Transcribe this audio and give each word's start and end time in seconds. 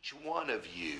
each 0.00 0.14
one 0.24 0.48
of 0.50 0.64
you 0.76 0.98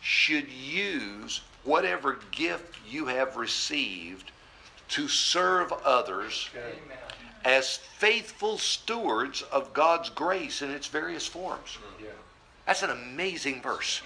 should 0.00 0.48
use 0.48 1.42
whatever 1.64 2.18
gift 2.30 2.76
you 2.88 3.06
have 3.06 3.36
received 3.36 4.30
to 4.88 5.08
serve 5.08 5.72
others 5.84 6.48
Amen. 6.54 6.98
as 7.44 7.76
faithful 7.76 8.56
stewards 8.56 9.42
of 9.42 9.72
God's 9.74 10.08
grace 10.10 10.62
in 10.62 10.70
its 10.70 10.86
various 10.86 11.26
forms. 11.26 11.76
Yeah. 12.00 12.08
That's 12.66 12.82
an 12.82 12.90
amazing 12.90 13.60
verse. 13.60 14.00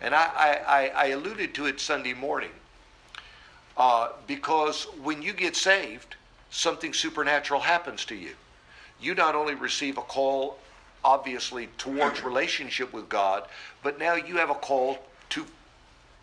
And 0.00 0.14
I, 0.14 0.24
I, 0.36 0.80
I- 0.82 0.92
I 0.94 1.06
alluded 1.08 1.54
to 1.54 1.66
it 1.66 1.80
Sunday 1.80 2.14
morning. 2.14 2.50
Uh, 3.76 4.10
because 4.26 4.84
when 5.02 5.22
you 5.22 5.32
get 5.32 5.54
saved, 5.54 6.16
something 6.50 6.92
supernatural 6.92 7.60
happens 7.60 8.04
to 8.06 8.16
you. 8.16 8.32
You 9.00 9.14
not 9.14 9.36
only 9.36 9.54
receive 9.54 9.96
a 9.98 10.02
call, 10.02 10.58
obviously, 11.04 11.68
towards 11.78 12.22
relationship 12.22 12.92
with 12.92 13.08
God, 13.08 13.44
but 13.82 13.98
now 13.98 14.14
you 14.14 14.36
have 14.36 14.50
a 14.50 14.54
call 14.54 14.98
to 15.30 15.46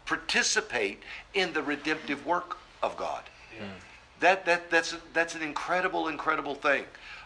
participate 0.05 1.01
in 1.33 1.53
the 1.53 1.61
redemptive 1.61 2.25
work 2.25 2.57
of 2.83 2.95
God. 2.97 3.23
That, 4.19 4.45
that, 4.45 4.69
that's, 4.69 4.95
that's 5.13 5.35
an 5.35 5.41
incredible, 5.41 6.07
incredible 6.07 6.55
thing. 6.55 6.85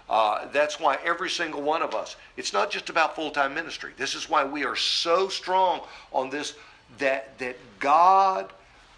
Uh, 0.09 0.47
that's 0.51 0.79
why 0.79 0.97
every 1.05 1.29
single 1.29 1.61
one 1.61 1.83
of 1.83 1.93
us, 1.93 2.15
it's 2.35 2.51
not 2.51 2.71
just 2.71 2.89
about 2.89 3.15
full 3.15 3.29
time 3.29 3.53
ministry. 3.53 3.91
This 3.97 4.15
is 4.15 4.27
why 4.27 4.43
we 4.43 4.65
are 4.65 4.75
so 4.75 5.29
strong 5.29 5.81
on 6.11 6.29
this 6.31 6.55
that, 6.97 7.37
that 7.37 7.57
God 7.79 8.51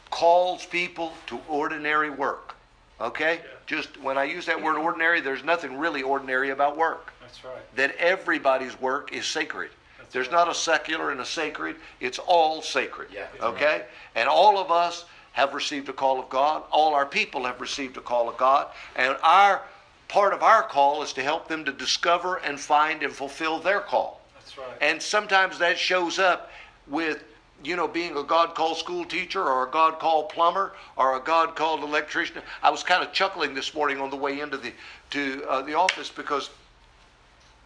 calls 0.09 0.65
people 0.65 1.13
to 1.27 1.39
ordinary 1.49 2.09
work. 2.09 2.55
Okay? 3.01 3.41
Just 3.65 3.99
when 4.01 4.17
I 4.17 4.25
use 4.25 4.45
that 4.45 4.61
word 4.61 4.77
ordinary, 4.77 5.21
there's 5.21 5.43
nothing 5.43 5.77
really 5.77 6.03
ordinary 6.03 6.51
about 6.51 6.77
work. 6.77 7.11
That's 7.19 7.43
right. 7.43 7.75
That 7.75 7.95
everybody's 7.97 8.79
work 8.79 9.11
is 9.11 9.25
sacred. 9.25 9.71
That's 9.97 10.13
There's 10.13 10.27
right. 10.27 10.35
not 10.35 10.49
a 10.49 10.53
secular 10.53 11.11
and 11.11 11.19
a 11.19 11.25
sacred, 11.25 11.77
it's 11.99 12.19
all 12.19 12.61
sacred. 12.61 13.09
Yeah. 13.11 13.27
Okay? 13.41 13.85
And 14.15 14.29
all 14.29 14.57
of 14.57 14.71
us 14.71 15.05
have 15.33 15.53
received 15.53 15.89
a 15.89 15.93
call 15.93 16.19
of 16.19 16.29
God. 16.29 16.63
All 16.71 16.93
our 16.93 17.05
people 17.05 17.45
have 17.45 17.59
received 17.59 17.97
a 17.97 18.01
call 18.01 18.29
of 18.29 18.37
God. 18.37 18.67
And 18.95 19.17
our 19.23 19.61
part 20.07 20.33
of 20.33 20.43
our 20.43 20.63
call 20.63 21.01
is 21.01 21.13
to 21.13 21.23
help 21.23 21.47
them 21.47 21.63
to 21.65 21.71
discover 21.71 22.37
and 22.37 22.59
find 22.59 23.01
and 23.01 23.13
fulfill 23.13 23.59
their 23.59 23.79
call. 23.79 24.21
That's 24.35 24.57
right. 24.57 24.67
And 24.81 25.01
sometimes 25.01 25.57
that 25.59 25.79
shows 25.79 26.19
up 26.19 26.51
with, 26.87 27.23
you 27.63 27.75
know, 27.75 27.87
being 27.87 28.17
a 28.17 28.23
God 28.23 28.55
called 28.55 28.77
school 28.77 29.05
teacher 29.05 29.43
or 29.43 29.67
a 29.67 29.71
God 29.71 29.99
called 29.99 30.29
plumber 30.29 30.73
or 30.95 31.15
a 31.15 31.19
God 31.19 31.55
called 31.55 31.83
electrician. 31.83 32.41
I 32.63 32.69
was 32.69 32.83
kind 32.83 33.03
of 33.03 33.13
chuckling 33.13 33.53
this 33.53 33.73
morning 33.73 33.99
on 33.99 34.09
the 34.09 34.17
way 34.17 34.39
into 34.39 34.57
the 34.57 34.73
to 35.11 35.43
uh, 35.47 35.61
the 35.61 35.73
office 35.73 36.09
because 36.09 36.49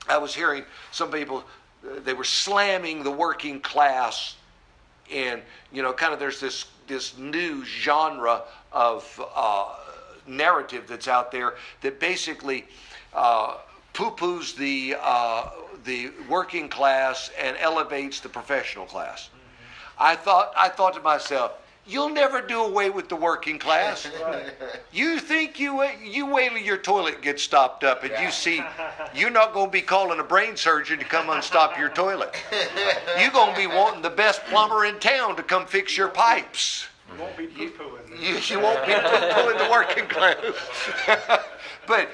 I 0.07 0.17
was 0.17 0.35
hearing 0.35 0.63
some 0.91 1.11
people 1.11 1.43
uh, 1.85 1.99
they 2.03 2.13
were 2.13 2.23
slamming 2.23 3.03
the 3.03 3.11
working 3.11 3.59
class 3.59 4.35
and 5.11 5.41
you 5.71 5.81
know 5.81 5.93
kind 5.93 6.13
of 6.13 6.19
there's 6.19 6.39
this 6.39 6.66
this 6.88 7.17
new 7.17 7.63
genre 7.66 8.43
of 8.71 9.21
uh, 9.35 9.75
narrative 10.27 10.85
that's 10.88 11.07
out 11.07 11.31
there 11.31 11.55
that 11.81 11.99
basically 11.99 12.66
uh, 13.13 13.57
poo-poos 13.93 14.55
the 14.55 14.95
uh, 14.99 15.49
the 15.83 16.11
working 16.29 16.67
class 16.67 17.31
and 17.39 17.55
elevates 17.57 18.19
the 18.19 18.29
professional 18.29 18.85
class. 18.85 19.29
I 19.97 20.15
thought 20.15 20.53
I 20.57 20.69
thought 20.69 20.93
to 20.95 21.01
myself, 21.01 21.53
you'll 21.88 22.09
never 22.09 22.41
do 22.41 22.63
away 22.63 22.89
with 22.89 23.09
the 23.09 23.15
working 23.15 23.59
class. 23.59 24.07
You 24.91 25.19
think 25.19 25.59
you 25.59 25.75
wait- 25.75 25.99
you 26.03 26.25
wait 26.25 26.49
till 26.51 26.59
your 26.59 26.77
toilet 26.77 27.21
gets 27.21 27.43
stopped 27.43 27.83
up 27.83 28.05
and 28.05 28.13
you 28.23 28.31
see 28.31 28.63
you're 29.16 29.29
not 29.29 29.53
going 29.53 29.66
to 29.67 29.71
be 29.71 29.81
calling 29.81 30.21
a 30.21 30.23
brain 30.23 30.55
surgeon 30.55 30.99
to 30.99 31.05
come 31.05 31.29
unstop 31.29 31.77
your 31.77 31.89
toilet. 31.89 32.33
You're 33.19 33.31
going 33.31 33.53
to 33.53 33.59
be 33.59 33.67
wanting 33.67 34.01
the 34.01 34.09
best 34.09 34.41
plumber 34.45 34.85
in 34.85 34.97
town 34.99 35.35
to 35.35 35.43
come 35.43 35.66
fix 35.66 35.97
your 35.97 36.07
pipes. 36.07 36.88
You 37.11 37.21
won't 37.21 37.38
be 37.38 37.47
poo-pooing. 37.47 38.21
You, 38.21 38.55
you 38.55 38.63
won't 38.63 38.85
be 38.85 38.93
poo-pooing 38.93 39.57
the 39.57 39.69
working 39.69 40.05
class. 40.07 40.38
but 41.88 42.09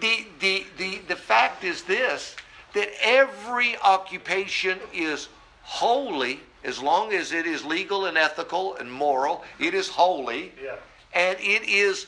the, 0.00 0.24
the, 0.40 0.66
the, 0.78 0.98
the 1.06 1.16
fact 1.16 1.62
is 1.62 1.82
this, 1.84 2.34
that 2.74 2.88
every 3.02 3.76
occupation 3.78 4.80
is 4.92 5.28
holy 5.62 6.40
as 6.64 6.80
long 6.80 7.12
as 7.12 7.32
it 7.32 7.46
is 7.46 7.64
legal 7.64 8.06
and 8.06 8.18
ethical 8.18 8.76
and 8.76 8.90
moral. 8.90 9.44
It 9.58 9.74
is 9.74 9.88
holy. 9.88 10.52
Yeah. 10.62 10.76
And 11.14 11.38
it 11.40 11.68
is, 11.68 12.06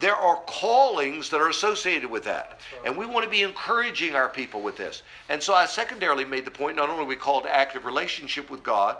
there 0.00 0.16
are 0.16 0.36
callings 0.46 1.30
that 1.30 1.40
are 1.40 1.48
associated 1.48 2.10
with 2.10 2.24
that. 2.24 2.60
right. 2.72 2.86
And 2.86 2.96
we 2.96 3.06
want 3.06 3.24
to 3.24 3.30
be 3.30 3.42
encouraging 3.42 4.14
our 4.14 4.28
people 4.28 4.60
with 4.60 4.76
this. 4.76 5.02
And 5.28 5.42
so 5.42 5.54
I 5.54 5.66
secondarily 5.66 6.24
made 6.24 6.44
the 6.44 6.50
point 6.50 6.76
not 6.76 6.88
only 6.88 7.04
are 7.04 7.06
we 7.06 7.16
called 7.16 7.44
to 7.44 7.54
active 7.54 7.84
relationship 7.84 8.50
with 8.50 8.62
God, 8.62 8.96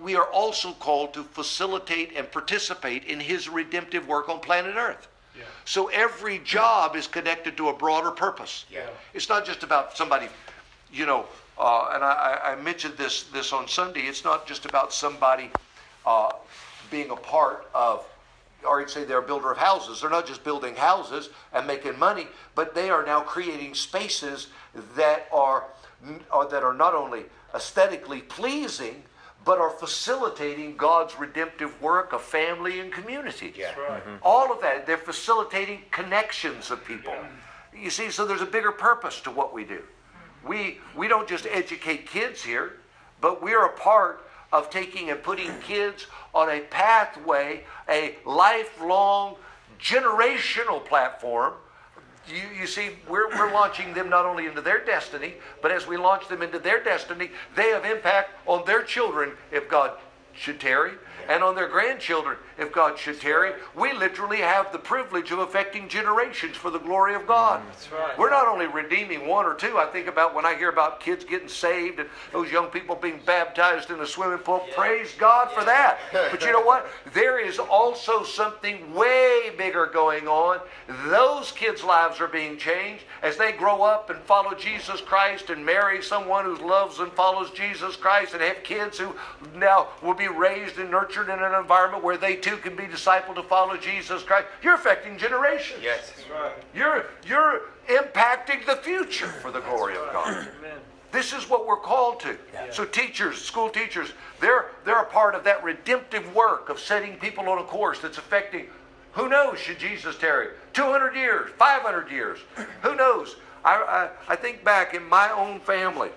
we 0.00 0.14
are 0.14 0.26
also 0.26 0.72
called 0.72 1.14
to 1.14 1.24
facilitate 1.24 2.12
and 2.16 2.30
participate 2.30 3.04
in 3.04 3.18
his 3.18 3.48
redemptive 3.48 4.06
work 4.06 4.28
on 4.28 4.38
planet 4.40 4.76
Earth. 4.76 5.08
Yeah. 5.36 5.44
So 5.64 5.88
every 5.88 6.38
job 6.40 6.96
is 6.96 7.06
connected 7.06 7.56
to 7.56 7.68
a 7.68 7.72
broader 7.72 8.10
purpose. 8.10 8.64
Yeah. 8.70 8.86
It's 9.14 9.28
not 9.28 9.44
just 9.44 9.62
about 9.62 9.96
somebody, 9.96 10.28
you 10.92 11.06
know, 11.06 11.26
uh, 11.58 11.90
and 11.94 12.04
I, 12.04 12.12
I 12.44 12.52
I 12.52 12.56
mentioned 12.56 12.94
this 12.96 13.24
this 13.24 13.52
on 13.52 13.68
Sunday. 13.68 14.02
It's 14.02 14.24
not 14.24 14.46
just 14.46 14.64
about 14.64 14.92
somebody 14.92 15.50
uh, 16.06 16.30
being 16.90 17.10
a 17.10 17.16
part 17.16 17.68
of, 17.74 18.06
or 18.66 18.80
you'd 18.80 18.90
say 18.90 19.04
they're 19.04 19.18
a 19.18 19.26
builder 19.26 19.50
of 19.52 19.58
houses. 19.58 20.00
They're 20.00 20.10
not 20.10 20.26
just 20.26 20.44
building 20.44 20.74
houses 20.74 21.30
and 21.52 21.66
making 21.66 21.98
money, 21.98 22.26
but 22.54 22.74
they 22.74 22.90
are 22.90 23.04
now 23.04 23.20
creating 23.20 23.74
spaces 23.74 24.48
that 24.96 25.28
are, 25.32 25.64
or 26.32 26.46
that 26.46 26.62
are 26.62 26.74
not 26.74 26.94
only 26.94 27.24
aesthetically 27.54 28.20
pleasing, 28.20 29.02
but 29.44 29.58
are 29.58 29.70
facilitating 29.70 30.76
God's 30.76 31.18
redemptive 31.18 31.80
work 31.80 32.12
of 32.12 32.22
family 32.22 32.80
and 32.80 32.92
community. 32.92 33.52
Yeah. 33.56 33.74
That's 33.76 33.78
right. 33.78 34.02
All 34.22 34.52
of 34.52 34.60
that, 34.60 34.86
they're 34.86 34.98
facilitating 34.98 35.82
connections 35.90 36.70
of 36.70 36.84
people. 36.84 37.14
You 37.74 37.90
see, 37.90 38.10
so 38.10 38.26
there's 38.26 38.42
a 38.42 38.46
bigger 38.46 38.72
purpose 38.72 39.20
to 39.22 39.30
what 39.30 39.54
we 39.54 39.64
do. 39.64 39.82
We, 40.48 40.80
we 40.96 41.06
don't 41.06 41.28
just 41.28 41.46
educate 41.46 42.06
kids 42.06 42.42
here, 42.42 42.78
but 43.20 43.42
we're 43.42 43.66
a 43.66 43.72
part 43.76 44.28
of 44.52 44.70
taking 44.70 45.10
and 45.10 45.22
putting 45.22 45.56
kids 45.62 46.06
on 46.34 46.48
a 46.48 46.60
pathway, 46.60 47.64
a 47.88 48.16
lifelong, 48.24 49.36
generational 49.78 50.84
platform. 50.84 51.54
You, 52.26 52.60
you 52.60 52.66
see, 52.66 52.90
we're, 53.08 53.28
we're 53.30 53.52
launching 53.52 53.94
them 53.94 54.10
not 54.10 54.26
only 54.26 54.46
into 54.46 54.60
their 54.60 54.84
destiny, 54.84 55.34
but 55.62 55.70
as 55.70 55.86
we 55.86 55.96
launch 55.96 56.28
them 56.28 56.42
into 56.42 56.58
their 56.58 56.82
destiny, 56.82 57.30
they 57.54 57.70
have 57.70 57.84
impact 57.84 58.30
on 58.46 58.66
their 58.66 58.82
children 58.82 59.32
if 59.50 59.68
God 59.68 59.92
should 60.34 60.60
tarry, 60.60 60.92
and 61.28 61.42
on 61.42 61.54
their 61.54 61.68
grandchildren 61.68 62.36
if 62.56 62.72
God 62.72 62.98
should 62.98 63.20
tarry. 63.20 63.52
We 63.76 63.92
literally 63.92 64.38
have 64.38 64.72
the 64.72 64.78
privilege 64.78 65.30
of 65.30 65.38
affecting 65.38 65.88
generations 65.88 66.56
for 66.56 66.70
the 66.70 66.78
glory 66.78 67.14
of 67.14 67.26
God. 67.26 67.62
That's 67.68 67.92
right. 67.92 68.18
We're 68.18 68.30
not 68.30 68.48
only 68.48 68.66
redeeming 68.66 69.28
one 69.28 69.44
or 69.44 69.54
two. 69.54 69.78
I 69.78 69.86
think 69.86 70.06
about 70.08 70.34
when 70.34 70.46
I 70.46 70.54
hear 70.56 70.70
about 70.70 71.00
kids 71.00 71.24
getting 71.24 71.48
saved 71.48 72.00
and 72.00 72.08
those 72.32 72.50
young 72.50 72.68
people 72.68 72.96
being 72.96 73.20
baptized 73.24 73.90
in 73.90 74.00
a 74.00 74.06
swimming 74.06 74.38
pool. 74.38 74.64
Praise 74.74 75.12
God 75.18 75.52
for 75.52 75.64
that. 75.64 75.98
But 76.12 76.42
you 76.42 76.52
know 76.52 76.62
what? 76.62 76.86
There 77.14 77.40
is 77.40 77.58
also 77.58 78.22
something 78.22 78.94
way 78.94 79.50
bigger 79.56 79.86
going 79.86 80.28
on. 80.28 80.60
Those 81.06 81.50
kids' 81.52 81.82
lives 81.82 82.20
are 82.20 82.28
being 82.28 82.56
changed 82.56 83.02
as 83.22 83.36
they 83.36 83.52
grow 83.52 83.82
up 83.82 84.08
and 84.10 84.20
follow 84.20 84.54
Jesus 84.54 85.00
Christ 85.00 85.50
and 85.50 85.64
marry 85.64 86.02
someone 86.02 86.44
who 86.44 86.56
loves 86.56 87.00
and 87.00 87.10
follows 87.12 87.50
Jesus 87.50 87.96
Christ 87.96 88.34
and 88.34 88.42
have 88.42 88.62
kids 88.62 88.98
who 88.98 89.14
now 89.56 89.88
will 90.02 90.14
be 90.14 90.28
raised 90.28 90.78
and 90.78 90.90
nurtured 90.90 91.17
in 91.24 91.42
an 91.42 91.54
environment 91.54 92.02
where 92.04 92.16
they 92.16 92.36
too 92.36 92.56
can 92.58 92.76
be 92.76 92.84
discipled 92.84 93.34
to 93.36 93.42
follow 93.42 93.76
Jesus 93.76 94.22
Christ. 94.22 94.46
You're 94.62 94.74
affecting 94.74 95.18
generations. 95.18 95.80
Yes. 95.82 96.12
That's 96.16 96.30
right. 96.30 96.52
You're, 96.74 97.06
you're 97.26 97.62
impacting 97.88 98.66
the 98.66 98.76
future 98.76 99.26
for 99.26 99.50
the 99.50 99.60
glory 99.60 99.96
of 99.96 100.12
God. 100.12 100.48
Amen. 100.58 100.78
This 101.10 101.32
is 101.32 101.48
what 101.48 101.66
we're 101.66 101.76
called 101.76 102.20
to. 102.20 102.36
So 102.70 102.84
teachers, 102.84 103.40
school 103.40 103.70
teachers, 103.70 104.12
they're, 104.40 104.66
they're 104.84 105.00
a 105.00 105.06
part 105.06 105.34
of 105.34 105.44
that 105.44 105.64
redemptive 105.64 106.34
work 106.34 106.68
of 106.68 106.78
setting 106.78 107.16
people 107.16 107.48
on 107.48 107.58
a 107.58 107.64
course 107.64 108.00
that's 108.00 108.18
affecting, 108.18 108.66
who 109.12 109.28
knows, 109.28 109.58
should 109.58 109.78
Jesus 109.78 110.18
tarry? 110.18 110.48
200 110.74 111.14
years, 111.14 111.50
500 111.58 112.10
years, 112.10 112.38
who 112.82 112.94
knows? 112.94 113.36
I, 113.64 114.10
I, 114.28 114.32
I 114.32 114.36
think 114.36 114.62
back 114.62 114.94
in 114.94 115.08
my 115.08 115.30
own 115.30 115.60
family 115.60 116.10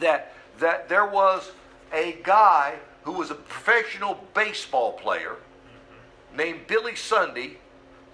that, 0.00 0.32
that 0.58 0.88
there 0.88 1.06
was 1.06 1.52
a 1.92 2.16
guy 2.22 2.76
who 3.02 3.12
was 3.12 3.30
a 3.30 3.34
professional 3.34 4.18
baseball 4.34 4.92
player 4.92 5.36
named 6.36 6.66
Billy 6.66 6.96
Sunday 6.96 7.56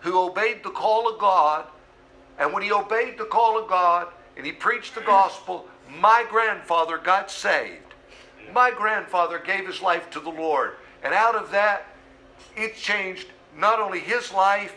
who 0.00 0.18
obeyed 0.18 0.62
the 0.62 0.70
call 0.70 1.12
of 1.12 1.18
God. 1.18 1.66
And 2.38 2.52
when 2.52 2.62
he 2.62 2.72
obeyed 2.72 3.18
the 3.18 3.24
call 3.24 3.60
of 3.60 3.68
God 3.68 4.08
and 4.36 4.46
he 4.46 4.52
preached 4.52 4.94
the 4.94 5.00
gospel, 5.00 5.66
my 6.00 6.24
grandfather 6.28 6.98
got 6.98 7.30
saved. 7.30 7.82
My 8.52 8.70
grandfather 8.70 9.38
gave 9.38 9.66
his 9.66 9.82
life 9.82 10.08
to 10.10 10.20
the 10.20 10.30
Lord. 10.30 10.74
And 11.02 11.12
out 11.12 11.34
of 11.34 11.50
that, 11.50 11.86
it 12.56 12.76
changed 12.76 13.28
not 13.56 13.80
only 13.80 14.00
his 14.00 14.32
life, 14.32 14.74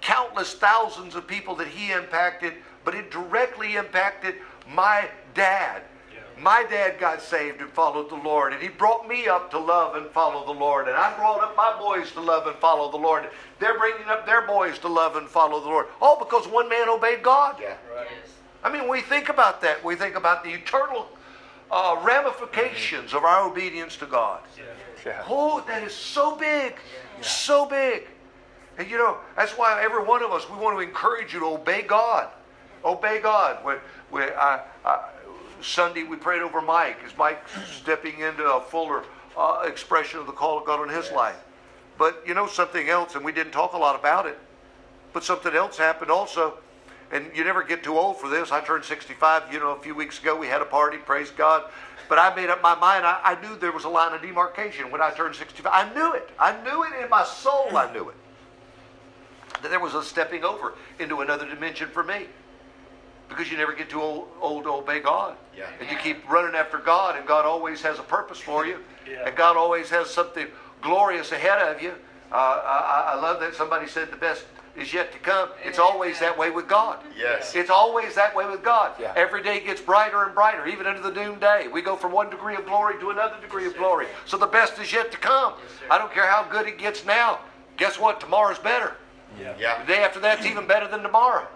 countless 0.00 0.54
thousands 0.54 1.14
of 1.14 1.26
people 1.26 1.54
that 1.56 1.68
he 1.68 1.92
impacted, 1.92 2.54
but 2.84 2.94
it 2.94 3.10
directly 3.10 3.76
impacted 3.76 4.36
my 4.68 5.08
dad. 5.34 5.82
My 6.42 6.64
dad 6.64 6.98
got 6.98 7.22
saved 7.22 7.60
and 7.60 7.70
followed 7.70 8.10
the 8.10 8.16
Lord, 8.16 8.52
and 8.52 8.60
he 8.60 8.68
brought 8.68 9.06
me 9.06 9.28
up 9.28 9.48
to 9.52 9.60
love 9.60 9.94
and 9.94 10.10
follow 10.10 10.44
the 10.44 10.58
Lord. 10.58 10.88
And 10.88 10.96
I 10.96 11.16
brought 11.16 11.40
up 11.40 11.56
my 11.56 11.78
boys 11.78 12.10
to 12.12 12.20
love 12.20 12.48
and 12.48 12.56
follow 12.56 12.90
the 12.90 12.96
Lord. 12.96 13.30
They're 13.60 13.78
bringing 13.78 14.08
up 14.08 14.26
their 14.26 14.42
boys 14.42 14.76
to 14.80 14.88
love 14.88 15.14
and 15.14 15.28
follow 15.28 15.60
the 15.60 15.68
Lord. 15.68 15.86
All 16.00 16.18
because 16.18 16.48
one 16.48 16.68
man 16.68 16.88
obeyed 16.88 17.22
God. 17.22 17.58
Yeah. 17.60 17.76
Right. 17.94 18.08
I 18.64 18.72
mean, 18.72 18.88
we 18.88 19.02
think 19.02 19.28
about 19.28 19.60
that. 19.60 19.84
We 19.84 19.94
think 19.94 20.16
about 20.16 20.42
the 20.42 20.50
eternal 20.50 21.06
uh, 21.70 22.00
ramifications 22.02 23.14
of 23.14 23.22
our 23.22 23.48
obedience 23.48 23.96
to 23.98 24.06
God. 24.06 24.40
Yeah. 24.58 24.64
Yeah. 25.06 25.24
Oh, 25.28 25.62
that 25.68 25.84
is 25.84 25.94
so 25.94 26.36
big, 26.36 26.74
so 27.20 27.66
big. 27.66 28.08
And 28.78 28.90
you 28.90 28.98
know, 28.98 29.18
that's 29.36 29.52
why 29.52 29.80
every 29.80 30.02
one 30.02 30.24
of 30.24 30.32
us, 30.32 30.48
we 30.50 30.56
want 30.56 30.76
to 30.76 30.80
encourage 30.80 31.32
you 31.32 31.38
to 31.40 31.46
obey 31.46 31.82
God. 31.82 32.28
Obey 32.84 33.20
God. 33.20 33.64
When, 33.64 33.78
when 34.10 34.30
I, 34.30 34.60
I, 34.84 35.08
Sunday 35.62 36.02
we 36.02 36.16
prayed 36.16 36.42
over 36.42 36.60
Mike. 36.60 36.98
Is 37.06 37.16
Mike 37.16 37.42
stepping 37.70 38.20
into 38.20 38.44
a 38.44 38.60
fuller 38.60 39.04
uh, 39.36 39.62
expression 39.66 40.20
of 40.20 40.26
the 40.26 40.32
call 40.32 40.58
of 40.58 40.66
God 40.66 40.80
on 40.80 40.88
his 40.88 41.10
life? 41.12 41.36
But 41.98 42.22
you 42.26 42.34
know 42.34 42.46
something 42.46 42.88
else, 42.88 43.14
and 43.14 43.24
we 43.24 43.32
didn't 43.32 43.52
talk 43.52 43.74
a 43.74 43.78
lot 43.78 43.98
about 43.98 44.26
it, 44.26 44.38
but 45.12 45.24
something 45.24 45.54
else 45.54 45.76
happened 45.76 46.10
also. 46.10 46.58
And 47.12 47.30
you 47.34 47.44
never 47.44 47.62
get 47.62 47.84
too 47.84 47.98
old 47.98 48.18
for 48.18 48.30
this. 48.30 48.50
I 48.50 48.62
turned 48.62 48.84
65, 48.84 49.52
you 49.52 49.60
know, 49.60 49.72
a 49.72 49.78
few 49.78 49.94
weeks 49.94 50.18
ago. 50.18 50.34
We 50.34 50.46
had 50.46 50.62
a 50.62 50.64
party, 50.64 50.96
praise 50.96 51.30
God. 51.30 51.70
But 52.08 52.18
I 52.18 52.34
made 52.34 52.48
up 52.48 52.62
my 52.62 52.74
mind. 52.74 53.04
I, 53.04 53.20
I 53.22 53.40
knew 53.42 53.54
there 53.56 53.70
was 53.70 53.84
a 53.84 53.88
line 53.90 54.14
of 54.14 54.22
demarcation 54.22 54.90
when 54.90 55.02
I 55.02 55.10
turned 55.10 55.34
65. 55.34 55.70
I 55.72 55.92
knew 55.94 56.14
it. 56.14 56.30
I 56.38 56.60
knew 56.62 56.84
it 56.84 57.04
in 57.04 57.10
my 57.10 57.24
soul. 57.24 57.76
I 57.76 57.92
knew 57.92 58.08
it. 58.08 58.16
That 59.60 59.70
there 59.70 59.80
was 59.80 59.94
a 59.94 60.02
stepping 60.02 60.42
over 60.42 60.74
into 60.98 61.20
another 61.20 61.46
dimension 61.46 61.88
for 61.90 62.02
me. 62.02 62.26
Because 63.28 63.50
you 63.50 63.56
never 63.56 63.72
get 63.72 63.88
too 63.88 64.00
old, 64.00 64.28
old 64.40 64.64
to 64.64 64.70
obey 64.70 65.00
God. 65.00 65.36
Yeah. 65.56 65.64
And 65.80 65.90
you 65.90 65.96
keep 65.96 66.28
running 66.28 66.54
after 66.54 66.78
God, 66.78 67.16
and 67.16 67.26
God 67.26 67.44
always 67.44 67.80
has 67.82 67.98
a 67.98 68.02
purpose 68.02 68.38
for 68.38 68.66
you. 68.66 68.78
Yeah. 69.10 69.26
And 69.26 69.36
God 69.36 69.56
always 69.56 69.88
has 69.90 70.10
something 70.10 70.46
glorious 70.82 71.32
ahead 71.32 71.58
of 71.60 71.82
you. 71.82 71.94
Uh, 72.30 72.34
I, 72.34 73.12
I 73.14 73.20
love 73.20 73.40
that 73.40 73.54
somebody 73.54 73.86
said 73.86 74.10
the 74.10 74.16
best 74.16 74.44
is 74.76 74.92
yet 74.92 75.12
to 75.12 75.18
come. 75.18 75.50
It's 75.64 75.78
always 75.78 76.18
that 76.20 76.36
way 76.36 76.50
with 76.50 76.66
God. 76.66 76.98
Yes. 77.16 77.54
It's 77.54 77.70
always 77.70 78.14
that 78.14 78.34
way 78.34 78.46
with 78.48 78.62
God. 78.62 78.92
Yeah. 78.98 79.12
Every 79.16 79.42
day 79.42 79.60
gets 79.60 79.80
brighter 79.80 80.24
and 80.24 80.34
brighter, 80.34 80.66
even 80.66 80.86
into 80.86 81.02
the 81.02 81.10
noonday. 81.12 81.68
We 81.68 81.82
go 81.82 81.96
from 81.96 82.12
one 82.12 82.30
degree 82.30 82.56
of 82.56 82.64
glory 82.64 82.98
to 83.00 83.10
another 83.10 83.38
degree 83.40 83.66
of 83.66 83.76
glory. 83.76 84.06
So 84.24 84.38
the 84.38 84.46
best 84.46 84.78
is 84.78 84.92
yet 84.92 85.12
to 85.12 85.18
come. 85.18 85.54
I 85.90 85.98
don't 85.98 86.12
care 86.12 86.26
how 86.26 86.44
good 86.44 86.66
it 86.66 86.78
gets 86.78 87.04
now. 87.04 87.40
Guess 87.76 87.98
what? 87.98 88.20
Tomorrow's 88.20 88.58
better. 88.58 88.96
Yeah. 89.38 89.54
Yeah. 89.58 89.82
The 89.82 89.92
day 89.92 89.98
after 90.02 90.20
that's 90.20 90.46
even 90.46 90.66
better 90.66 90.88
than 90.88 91.02
tomorrow. 91.02 91.46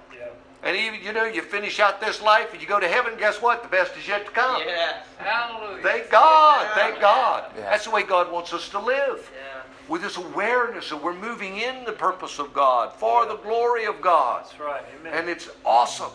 Yeah. 0.63 0.69
And 0.69 0.77
even, 0.77 1.05
you 1.05 1.13
know, 1.13 1.25
you 1.25 1.43
finish 1.43 1.81
out 1.81 2.01
this 2.01 2.23
life 2.23 2.53
and 2.53 2.61
you 2.61 2.69
go 2.69 2.81
to 2.81 2.89
heaven, 2.89 3.15
guess 3.19 3.41
what? 3.41 3.63
The 3.63 3.69
best 3.69 3.97
is 3.97 4.09
yet 4.09 4.27
to 4.27 4.33
come. 4.33 4.63
Yes. 4.65 5.05
Hallelujah. 5.19 5.83
Thank 5.83 6.11
God. 6.11 6.69
Thank 6.75 7.01
God. 7.01 7.51
Yeah. 7.57 7.63
That's 7.63 7.85
the 7.85 7.91
way 7.91 8.03
God 8.03 8.33
wants 8.33 8.53
us 8.53 8.69
to 8.71 8.79
live. 8.79 9.31
Yeah. 9.35 9.63
With 9.89 10.03
this 10.03 10.17
awareness 10.17 10.91
that 10.91 11.03
we're 11.03 11.15
moving 11.15 11.59
in 11.59 11.85
the 11.85 11.93
purpose 11.93 12.39
of 12.39 12.53
God 12.53 12.93
for 12.93 13.27
the 13.27 13.37
glory 13.37 13.85
of 13.85 14.01
God. 14.01 14.45
That's 14.45 14.59
right. 14.59 14.83
Amen. 15.01 15.13
And 15.15 15.29
it's 15.29 15.49
awesome. 15.65 16.11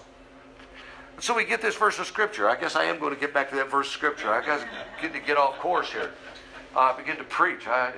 So 1.19 1.35
we 1.35 1.45
get 1.45 1.61
this 1.61 1.75
verse 1.75 1.99
of 1.99 2.07
scripture. 2.07 2.49
I 2.49 2.59
guess 2.59 2.75
I 2.75 2.83
am 2.85 2.99
going 2.99 3.13
to 3.13 3.19
get 3.19 3.33
back 3.33 3.49
to 3.51 3.55
that 3.55 3.69
verse 3.69 3.87
of 3.87 3.93
scripture. 3.93 4.33
I 4.33 4.43
guess 4.43 4.65
get 5.01 5.13
to 5.13 5.19
get 5.19 5.37
off 5.37 5.57
course 5.59 5.91
here. 5.91 6.11
I 6.75 6.93
begin 6.97 7.17
to 7.17 7.23
preach. 7.25 7.67
I 7.67 7.89
uh, 7.89 7.91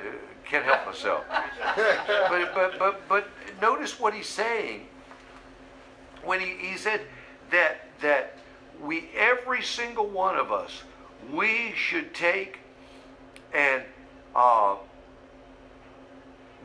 can't 0.46 0.66
help 0.66 0.86
myself. 0.86 1.24
but, 1.76 2.54
but, 2.54 2.78
but, 2.78 3.08
but 3.08 3.28
notice 3.62 4.00
what 4.00 4.14
he's 4.14 4.28
saying 4.28 4.88
when 6.24 6.40
he, 6.40 6.56
he 6.60 6.78
said 6.78 7.02
that 7.52 7.88
that 8.02 8.38
we 8.82 9.10
every 9.16 9.62
single 9.62 10.08
one 10.08 10.38
of 10.38 10.52
us 10.52 10.84
we 11.32 11.74
should 11.76 12.14
take 12.14 12.60
and 13.54 13.84
uh, 14.36 14.76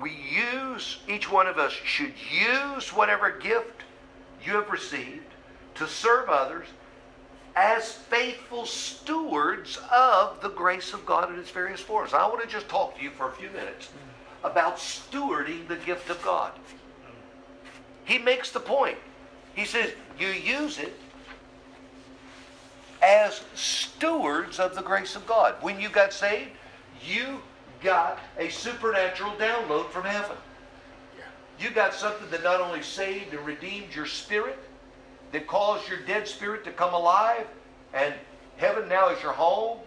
we 0.01 0.11
use 0.11 0.99
each 1.09 1.31
one 1.31 1.47
of 1.47 1.59
us 1.59 1.73
should 1.73 2.15
use 2.31 2.93
whatever 2.93 3.31
gift 3.31 3.83
you 4.45 4.55
have 4.55 4.71
received 4.71 5.35
to 5.75 5.87
serve 5.87 6.29
others 6.29 6.67
as 7.55 7.91
faithful 7.93 8.65
stewards 8.65 9.79
of 9.93 10.41
the 10.41 10.49
grace 10.51 10.93
of 10.93 11.05
God 11.05 11.33
in 11.33 11.39
its 11.41 11.51
various 11.51 11.81
forms. 11.81 12.15
I 12.15 12.27
want 12.29 12.41
to 12.43 12.47
just 12.47 12.69
talk 12.69 12.97
to 12.97 13.03
you 13.03 13.11
for 13.11 13.29
a 13.29 13.33
few 13.33 13.51
minutes 13.51 13.89
about 14.45 14.77
stewarding 14.77 15.67
the 15.67 15.77
gift 15.77 16.09
of 16.09 16.23
God. 16.23 16.53
He 18.05 18.19
makes 18.19 18.53
the 18.53 18.61
point. 18.61 18.99
He 19.59 19.65
says, 19.65 19.91
you 20.21 20.29
use 20.29 20.79
it 20.79 20.95
as 23.03 23.43
stewards 23.57 24.61
of 24.61 24.77
the 24.77 24.83
grace 24.83 25.17
of 25.17 25.27
God. 25.27 25.57
When 25.63 25.81
you 25.81 25.89
got 25.89 26.13
saved, 26.13 26.51
you 27.05 27.43
got 27.83 28.21
a 28.39 28.51
supernatural 28.51 29.33
download 29.33 29.91
from 29.91 30.05
heaven. 30.05 30.37
You 31.59 31.71
got 31.71 31.93
something 31.93 32.31
that 32.31 32.45
not 32.45 32.61
only 32.61 32.83
saved 32.83 33.35
and 33.35 33.45
redeemed 33.45 33.93
your 33.93 34.07
spirit, 34.07 34.61
that 35.33 35.49
caused 35.49 35.89
your 35.89 36.03
dead 36.07 36.29
spirit 36.29 36.63
to 36.63 36.71
come 36.71 36.95
alive, 36.95 37.45
and 37.93 38.15
heaven 38.59 38.89
now 38.89 39.09
is 39.09 39.21
your 39.25 39.33
home. 39.33 39.79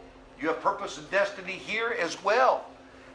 You 0.42 0.50
have 0.50 0.60
purpose 0.60 0.98
and 0.98 1.10
destiny 1.12 1.54
here 1.54 1.96
as 1.98 2.22
well. 2.26 2.66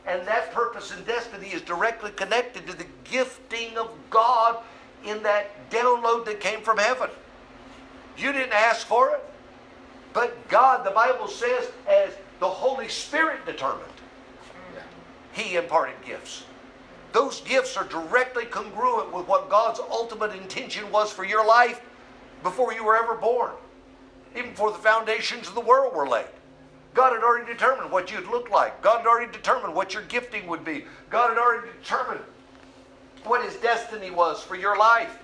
And 0.06 0.26
that 0.26 0.54
purpose 0.54 0.90
and 0.90 1.04
destiny 1.04 1.48
is 1.48 1.60
directly 1.60 2.12
connected 2.12 2.66
to 2.66 2.74
the 2.74 2.86
gifting 3.04 3.76
of 3.76 3.90
God 4.08 4.56
in 5.04 5.22
that 5.22 5.70
download 5.70 6.24
that 6.26 6.40
came 6.40 6.60
from 6.60 6.78
heaven. 6.78 7.10
You 8.16 8.32
didn't 8.32 8.52
ask 8.52 8.86
for 8.86 9.10
it, 9.10 9.20
but 10.12 10.48
God, 10.48 10.84
the 10.84 10.90
Bible 10.90 11.28
says, 11.28 11.70
as 11.88 12.12
the 12.40 12.48
Holy 12.48 12.88
Spirit 12.88 13.44
determined, 13.44 13.84
He 15.32 15.56
imparted 15.56 15.96
gifts. 16.04 16.44
Those 17.12 17.40
gifts 17.42 17.76
are 17.76 17.84
directly 17.84 18.44
congruent 18.44 19.12
with 19.12 19.26
what 19.26 19.48
God's 19.48 19.80
ultimate 19.80 20.32
intention 20.32 20.90
was 20.90 21.12
for 21.12 21.24
your 21.24 21.46
life 21.46 21.80
before 22.42 22.72
you 22.72 22.84
were 22.84 22.96
ever 22.96 23.14
born, 23.14 23.52
even 24.36 24.50
before 24.50 24.70
the 24.70 24.78
foundations 24.78 25.48
of 25.48 25.54
the 25.54 25.60
world 25.60 25.94
were 25.94 26.08
laid. 26.08 26.26
God 26.94 27.12
had 27.12 27.22
already 27.22 27.52
determined 27.52 27.90
what 27.90 28.10
you'd 28.10 28.26
look 28.28 28.50
like. 28.50 28.80
God 28.80 28.98
had 28.98 29.06
already 29.06 29.30
determined 29.30 29.74
what 29.74 29.92
your 29.92 30.02
gifting 30.04 30.46
would 30.46 30.64
be. 30.64 30.86
God 31.10 31.28
had 31.28 31.38
already 31.38 31.68
determined 31.82 32.20
what 33.26 33.44
His 33.44 33.56
destiny 33.56 34.10
was 34.10 34.42
for 34.42 34.56
your 34.56 34.76
life. 34.76 35.18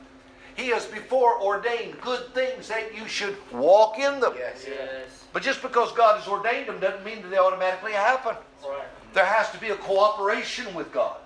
He 0.55 0.69
has 0.69 0.85
before 0.85 1.41
ordained 1.41 2.01
good 2.01 2.35
things 2.35 2.69
that 2.69 2.95
you 2.95 3.09
should 3.09 3.37
walk 3.53 3.99
in 3.99 4.21
them. 4.21 4.35
Yes. 4.37 4.67
Yes. 4.69 5.25
But 5.33 5.43
just 5.43 5.63
because 5.63 5.93
God 5.93 6.19
has 6.19 6.29
ordained 6.29 6.69
them 6.69 6.79
doesn't 6.79 7.05
mean 7.05 7.23
that 7.23 7.31
they 7.31 7.39
automatically 7.39 7.93
happen. 7.93 8.37
Right. 8.63 8.83
There 9.15 9.25
has 9.25 9.51
to 9.53 9.59
be 9.59 9.71
a 9.71 9.77
cooperation 9.77 10.75
with 10.75 10.93
God. 10.93 11.17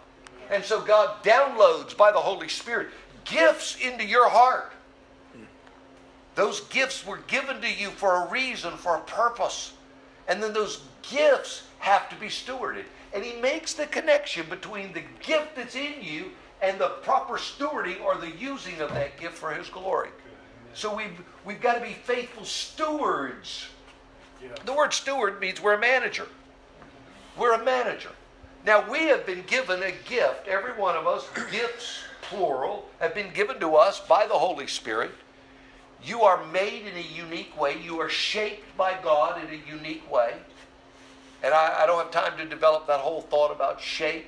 And 0.50 0.64
so 0.64 0.80
God 0.80 1.22
downloads 1.24 1.96
by 1.96 2.12
the 2.12 2.18
Holy 2.18 2.48
Spirit 2.48 2.88
gifts 3.24 3.76
into 3.80 4.04
your 4.04 4.28
heart. 4.28 4.72
Those 6.36 6.60
gifts 6.60 7.04
were 7.04 7.18
given 7.26 7.60
to 7.62 7.72
you 7.72 7.88
for 7.90 8.24
a 8.24 8.30
reason, 8.30 8.76
for 8.76 8.96
a 8.96 9.00
purpose. 9.00 9.72
And 10.28 10.42
then 10.42 10.52
those 10.52 10.82
gifts 11.02 11.62
have 11.78 12.08
to 12.10 12.16
be 12.16 12.26
stewarded. 12.26 12.84
And 13.14 13.24
he 13.24 13.40
makes 13.40 13.72
the 13.72 13.86
connection 13.86 14.46
between 14.48 14.92
the 14.92 15.02
gift 15.20 15.56
that's 15.56 15.74
in 15.74 15.94
you 16.00 16.26
and 16.66 16.80
the 16.80 16.88
proper 16.88 17.34
stewarding 17.34 18.02
or 18.02 18.16
the 18.16 18.30
using 18.32 18.80
of 18.80 18.92
that 18.92 19.18
gift 19.20 19.34
for 19.34 19.52
his 19.52 19.68
glory. 19.68 20.10
So 20.74 20.94
we've, 20.94 21.22
we've 21.44 21.60
got 21.60 21.74
to 21.74 21.80
be 21.80 21.92
faithful 21.92 22.44
stewards. 22.44 23.66
Yeah. 24.42 24.48
The 24.64 24.72
word 24.72 24.92
steward 24.92 25.40
means 25.40 25.62
we're 25.62 25.74
a 25.74 25.80
manager. 25.80 26.26
We're 27.38 27.54
a 27.54 27.64
manager. 27.64 28.10
Now, 28.66 28.90
we 28.90 29.04
have 29.04 29.24
been 29.24 29.44
given 29.46 29.80
a 29.84 29.92
gift, 29.92 30.48
every 30.48 30.72
one 30.72 30.96
of 30.96 31.06
us, 31.06 31.28
gifts, 31.52 32.00
plural, 32.20 32.88
have 32.98 33.14
been 33.14 33.32
given 33.32 33.60
to 33.60 33.76
us 33.76 34.00
by 34.00 34.26
the 34.26 34.34
Holy 34.34 34.66
Spirit. 34.66 35.12
You 36.02 36.22
are 36.22 36.44
made 36.46 36.84
in 36.84 36.96
a 36.96 37.00
unique 37.00 37.58
way. 37.58 37.80
You 37.80 38.00
are 38.00 38.08
shaped 38.08 38.76
by 38.76 38.96
God 39.02 39.40
in 39.42 39.54
a 39.54 39.70
unique 39.70 40.10
way. 40.12 40.34
And 41.44 41.54
I, 41.54 41.82
I 41.82 41.86
don't 41.86 41.98
have 41.98 42.10
time 42.10 42.36
to 42.38 42.44
develop 42.44 42.88
that 42.88 43.00
whole 43.00 43.22
thought 43.22 43.52
about 43.52 43.80
shape. 43.80 44.26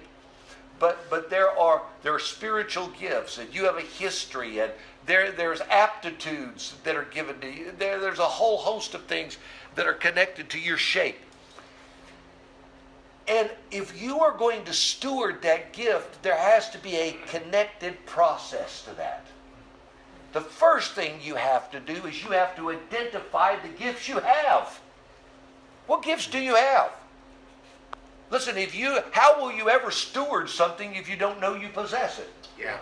But, 0.78 1.10
but 1.10 1.28
there 1.28 1.50
are 1.58 1.82
there 2.02 2.14
are 2.14 2.20
spiritual 2.20 2.88
gifts, 2.88 3.38
and 3.38 3.52
you 3.52 3.64
have 3.64 3.76
a 3.76 3.82
history, 3.82 4.60
and 4.60 4.70
there 5.06 5.32
there's 5.32 5.60
aptitudes 5.62 6.74
that 6.84 6.94
are 6.94 7.04
given 7.04 7.40
to 7.40 7.50
you. 7.50 7.72
There, 7.76 7.98
there's 7.98 8.20
a 8.20 8.24
whole 8.24 8.58
host 8.58 8.94
of 8.94 9.04
things 9.04 9.38
that 9.74 9.86
are 9.86 9.94
connected 9.94 10.48
to 10.50 10.58
your 10.58 10.76
shape. 10.76 11.18
And 13.26 13.50
if 13.70 14.00
you 14.00 14.20
are 14.20 14.36
going 14.36 14.64
to 14.64 14.72
steward 14.72 15.42
that 15.42 15.72
gift, 15.72 16.22
there 16.22 16.36
has 16.36 16.70
to 16.70 16.78
be 16.78 16.96
a 16.96 17.16
connected 17.26 18.06
process 18.06 18.82
to 18.84 18.94
that. 18.94 19.26
The 20.32 20.40
first 20.40 20.92
thing 20.92 21.20
you 21.22 21.34
have 21.34 21.70
to 21.72 21.80
do 21.80 22.06
is 22.06 22.22
you 22.22 22.30
have 22.30 22.56
to 22.56 22.70
identify 22.70 23.56
the 23.56 23.68
gifts 23.68 24.08
you 24.08 24.18
have. 24.20 24.80
What 25.86 26.02
gifts 26.02 26.26
do 26.26 26.38
you 26.38 26.54
have? 26.54 26.92
Listen, 28.38 28.56
if 28.56 28.72
you 28.72 29.00
how 29.10 29.40
will 29.40 29.50
you 29.50 29.68
ever 29.68 29.90
steward 29.90 30.48
something 30.48 30.94
if 30.94 31.10
you 31.10 31.16
don't 31.16 31.40
know 31.40 31.54
you 31.54 31.68
possess 31.68 32.20
it? 32.20 32.30
Yeah. 32.56 32.78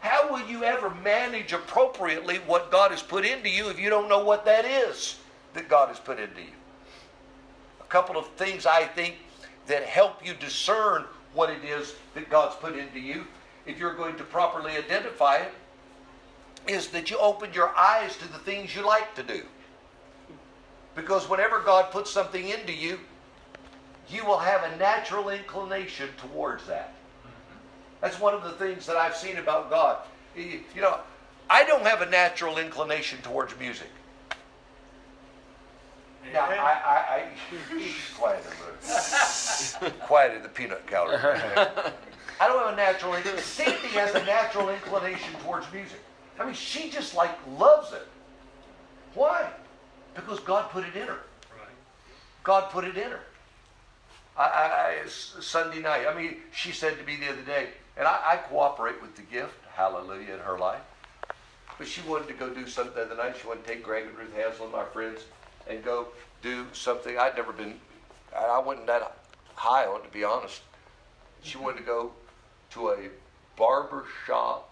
How 0.00 0.32
will 0.32 0.48
you 0.48 0.64
ever 0.64 0.88
manage 0.88 1.52
appropriately 1.52 2.36
what 2.46 2.70
God 2.70 2.90
has 2.90 3.02
put 3.02 3.26
into 3.26 3.50
you 3.50 3.68
if 3.68 3.78
you 3.78 3.90
don't 3.90 4.08
know 4.08 4.24
what 4.24 4.46
that 4.46 4.64
is? 4.64 5.18
that 5.56 5.68
God 5.68 5.88
has 5.88 5.98
put 5.98 6.20
into 6.20 6.40
you. 6.40 6.56
A 7.80 7.84
couple 7.84 8.16
of 8.16 8.28
things 8.36 8.66
I 8.66 8.84
think 8.84 9.16
that 9.66 9.84
help 9.84 10.24
you 10.24 10.34
discern 10.34 11.04
what 11.32 11.50
it 11.50 11.64
is 11.64 11.94
that 12.14 12.30
God's 12.30 12.54
put 12.56 12.76
into 12.76 13.00
you, 13.00 13.26
if 13.66 13.78
you're 13.78 13.94
going 13.94 14.16
to 14.16 14.24
properly 14.24 14.72
identify 14.72 15.36
it, 15.36 15.52
is 16.66 16.88
that 16.88 17.10
you 17.10 17.18
open 17.18 17.52
your 17.52 17.74
eyes 17.76 18.16
to 18.18 18.28
the 18.32 18.38
things 18.38 18.76
you 18.76 18.86
like 18.86 19.14
to 19.14 19.22
do. 19.22 19.42
Because 20.94 21.28
whenever 21.28 21.60
God 21.60 21.90
puts 21.90 22.10
something 22.10 22.48
into 22.48 22.72
you, 22.72 22.98
you 24.08 24.24
will 24.24 24.38
have 24.38 24.62
a 24.64 24.76
natural 24.76 25.30
inclination 25.30 26.08
towards 26.18 26.66
that. 26.66 26.94
That's 28.00 28.20
one 28.20 28.34
of 28.34 28.44
the 28.44 28.52
things 28.52 28.86
that 28.86 28.96
I've 28.96 29.16
seen 29.16 29.36
about 29.38 29.70
God. 29.70 29.98
You 30.36 30.60
know, 30.76 30.98
I 31.48 31.64
don't 31.64 31.82
have 31.82 32.02
a 32.02 32.10
natural 32.10 32.58
inclination 32.58 33.18
towards 33.22 33.58
music. 33.58 33.88
Now, 36.32 36.46
I, 36.46 36.54
I, 36.54 37.22
I 37.22 37.24
quiet 38.18 38.44
a 39.80 39.90
quiet 39.90 40.42
the 40.42 40.48
peanut 40.48 40.86
gallery. 40.86 41.16
I 42.40 42.48
don't 42.48 42.58
have 42.58 42.72
a 42.72 42.76
natural. 42.76 43.14
Sandy 43.38 43.88
has 43.88 44.14
a 44.14 44.24
natural 44.24 44.68
inclination 44.68 45.32
towards 45.44 45.72
music. 45.72 46.00
I 46.38 46.44
mean, 46.44 46.54
she 46.54 46.90
just 46.90 47.14
like 47.14 47.30
loves 47.56 47.92
it. 47.92 48.06
Why? 49.14 49.48
Because 50.14 50.40
God 50.40 50.70
put 50.70 50.84
it 50.84 50.94
in 50.96 51.06
her. 51.06 51.20
God 52.42 52.70
put 52.70 52.84
it 52.84 52.96
in 52.96 53.10
her. 53.10 53.20
I, 54.38 54.42
I, 55.04 55.08
Sunday 55.08 55.80
night, 55.80 56.06
I 56.06 56.14
mean, 56.14 56.36
she 56.52 56.72
said 56.72 56.98
to 56.98 57.04
me 57.04 57.16
the 57.16 57.32
other 57.32 57.42
day, 57.42 57.68
and 57.96 58.06
I, 58.06 58.20
I 58.26 58.36
cooperate 58.36 59.00
with 59.00 59.16
the 59.16 59.22
gift, 59.22 59.54
hallelujah, 59.72 60.34
in 60.34 60.40
her 60.40 60.58
life. 60.58 60.80
But 61.78 61.86
she 61.86 62.02
wanted 62.02 62.28
to 62.28 62.34
go 62.34 62.50
do 62.50 62.66
something 62.66 62.94
the 62.94 63.02
other 63.02 63.16
night. 63.16 63.36
She 63.40 63.46
wanted 63.46 63.66
to 63.66 63.72
take 63.72 63.82
Greg 63.82 64.06
and 64.06 64.16
Ruth 64.16 64.34
Hansel, 64.34 64.68
my 64.68 64.84
friends, 64.84 65.22
and 65.68 65.82
go 65.82 66.08
do 66.42 66.66
something. 66.72 67.18
I'd 67.18 67.36
never 67.36 67.52
been, 67.52 67.74
and 68.34 68.46
I 68.50 68.58
wasn't 68.58 68.86
that 68.88 69.16
high 69.54 69.86
on, 69.86 70.00
it, 70.00 70.04
to 70.04 70.10
be 70.10 70.24
honest. 70.24 70.60
She 71.42 71.58
wanted 71.58 71.78
to 71.78 71.84
go 71.84 72.12
to 72.72 72.90
a 72.90 72.96
barber 73.56 74.04
shop 74.26 74.70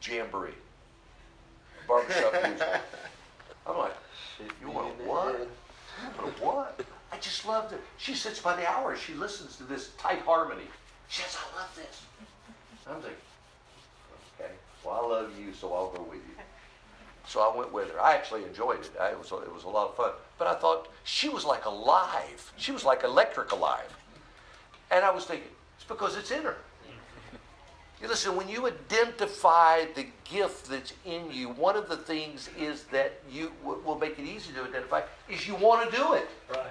jamboree. 0.00 0.50
Barbershop 1.88 2.32
music. 2.44 2.68
I'm 3.66 3.78
like, 3.78 3.94
you 4.60 4.70
want 4.70 4.94
what? 5.04 5.34
You 5.38 6.22
want 6.22 6.42
what? 6.42 6.80
I 7.12 7.18
just 7.18 7.46
loved 7.46 7.72
it. 7.72 7.81
She 7.98 8.14
sits 8.14 8.40
by 8.40 8.56
the 8.56 8.68
hour. 8.68 8.96
She 8.96 9.14
listens 9.14 9.56
to 9.56 9.64
this 9.64 9.90
tight 9.98 10.20
harmony. 10.20 10.64
She 11.08 11.22
says, 11.22 11.36
I 11.36 11.60
love 11.60 11.76
this. 11.76 12.02
I'm 12.86 12.94
like, 12.96 13.18
okay, 14.40 14.52
well, 14.84 15.00
I 15.04 15.08
love 15.08 15.32
you, 15.38 15.52
so 15.52 15.72
I'll 15.72 15.90
go 15.90 16.02
with 16.02 16.16
you. 16.16 16.42
So 17.26 17.40
I 17.40 17.56
went 17.56 17.72
with 17.72 17.90
her. 17.92 18.00
I 18.00 18.14
actually 18.14 18.44
enjoyed 18.44 18.80
it. 18.80 18.90
I, 19.00 19.10
it, 19.10 19.18
was, 19.18 19.30
it 19.30 19.54
was 19.54 19.64
a 19.64 19.68
lot 19.68 19.90
of 19.90 19.96
fun. 19.96 20.10
But 20.38 20.48
I 20.48 20.54
thought 20.54 20.88
she 21.04 21.28
was 21.28 21.44
like 21.44 21.64
alive. 21.64 22.52
She 22.56 22.72
was 22.72 22.84
like 22.84 23.04
electric 23.04 23.52
alive. 23.52 23.96
And 24.90 25.04
I 25.04 25.10
was 25.10 25.24
thinking, 25.24 25.48
it's 25.76 25.84
because 25.84 26.16
it's 26.16 26.30
in 26.30 26.42
her. 26.42 26.56
You 28.02 28.08
listen, 28.08 28.34
when 28.34 28.48
you 28.48 28.66
identify 28.66 29.84
the 29.94 30.06
gift 30.24 30.68
that's 30.68 30.92
in 31.04 31.30
you, 31.30 31.50
one 31.50 31.76
of 31.76 31.88
the 31.88 31.96
things 31.96 32.50
is 32.58 32.82
that 32.84 33.20
you 33.30 33.52
will 33.62 33.96
make 33.96 34.18
it 34.18 34.24
easy 34.24 34.52
to 34.54 34.64
identify 34.64 35.02
is 35.28 35.46
you 35.46 35.54
want 35.54 35.88
to 35.88 35.96
do 35.96 36.14
it. 36.14 36.28
Right. 36.50 36.66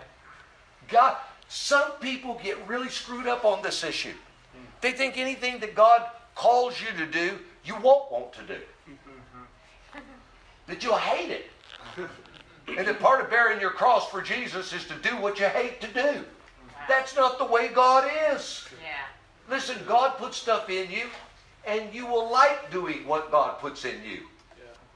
God, 0.91 1.17
some 1.47 1.91
people 1.99 2.39
get 2.43 2.67
really 2.67 2.89
screwed 2.89 3.27
up 3.27 3.45
on 3.45 3.61
this 3.61 3.83
issue. 3.83 4.13
They 4.81 4.91
think 4.91 5.17
anything 5.17 5.59
that 5.59 5.75
God 5.75 6.03
calls 6.35 6.81
you 6.81 6.87
to 6.97 7.11
do, 7.11 7.37
you 7.63 7.75
won't 7.75 8.11
want 8.11 8.33
to 8.33 8.43
do. 8.43 8.59
That 10.67 10.83
you'll 10.83 10.97
hate 10.97 11.29
it. 11.29 11.45
And 12.67 12.87
that 12.87 12.99
part 12.99 13.21
of 13.23 13.29
bearing 13.29 13.59
your 13.59 13.71
cross 13.71 14.09
for 14.09 14.21
Jesus 14.21 14.71
is 14.73 14.85
to 14.85 14.95
do 14.95 15.17
what 15.17 15.39
you 15.39 15.47
hate 15.47 15.81
to 15.81 15.87
do. 15.87 16.23
That's 16.87 17.15
not 17.15 17.37
the 17.37 17.45
way 17.45 17.67
God 17.67 18.09
is. 18.31 18.65
Yeah. 18.81 19.53
Listen, 19.53 19.77
God 19.87 20.17
puts 20.17 20.37
stuff 20.37 20.69
in 20.69 20.89
you, 20.89 21.07
and 21.65 21.93
you 21.93 22.05
will 22.07 22.31
like 22.31 22.71
doing 22.71 23.05
what 23.05 23.31
God 23.31 23.59
puts 23.59 23.85
in 23.85 24.03
you. 24.03 24.21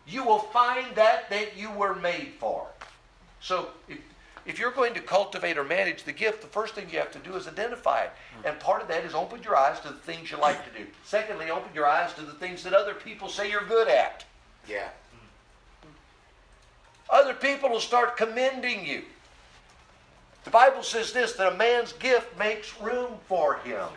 You 0.08 0.24
will 0.24 0.40
find 0.40 0.96
that 0.96 1.30
that 1.30 1.58
you 1.58 1.72
were 1.72 1.96
made 1.96 2.34
for. 2.40 2.68
So 3.42 3.70
if, 3.88 3.98
if 4.46 4.60
you're 4.60 4.72
going 4.72 4.94
to 4.94 5.00
cultivate 5.02 5.58
or 5.58 5.64
manage 5.64 6.04
the 6.04 6.12
gift, 6.12 6.42
the 6.42 6.48
first 6.48 6.76
thing 6.76 6.88
you 6.92 7.00
have 7.00 7.12
to 7.12 7.20
do 7.20 7.36
is 7.36 7.48
identify 7.48 8.04
it. 8.04 8.12
Mm-hmm. 8.38 8.48
And 8.48 8.60
part 8.60 8.82
of 8.82 8.88
that 8.90 9.04
is 9.04 9.14
open 9.16 9.42
your 9.42 9.56
eyes 9.56 9.80
to 9.82 9.88
the 9.90 9.96
things 9.96 10.30
you 10.30 10.38
like 10.38 10.64
to 10.72 10.80
do. 10.80 10.86
Secondly, 11.04 11.50
open 11.50 11.70
your 11.74 11.88
eyes 11.88 12.14
to 12.14 12.22
the 12.22 12.34
things 12.34 12.64
that 12.64 12.74
other 12.74 12.94
people 12.94 13.28
say 13.28 13.50
you're 13.50 13.66
good 13.66 13.88
at. 13.88 14.24
Yeah. 14.70 14.90
Mm-hmm. 15.84 15.90
Other 17.10 17.34
people 17.34 17.70
will 17.70 17.80
start 17.80 18.18
commending 18.18 18.86
you. 18.86 19.04
The 20.44 20.52
Bible 20.52 20.84
says 20.84 21.12
this 21.12 21.34
that 21.34 21.54
a 21.54 21.58
man's 21.58 21.94
gift 21.94 22.38
makes 22.38 22.80
room 22.80 23.14
for 23.28 23.56
him 23.58 23.88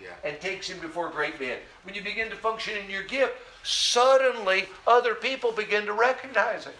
Yeah. 0.00 0.08
and 0.24 0.40
takes 0.40 0.68
him 0.68 0.80
before 0.80 1.10
great 1.10 1.38
men. 1.38 1.58
When 1.82 1.94
you 1.94 2.02
begin 2.02 2.30
to 2.30 2.36
function 2.36 2.78
in 2.78 2.90
your 2.90 3.02
gift, 3.02 3.34
suddenly 3.62 4.68
other 4.86 5.14
people 5.14 5.52
begin 5.52 5.84
to 5.84 5.92
recognize 5.92 6.66
it. 6.66 6.74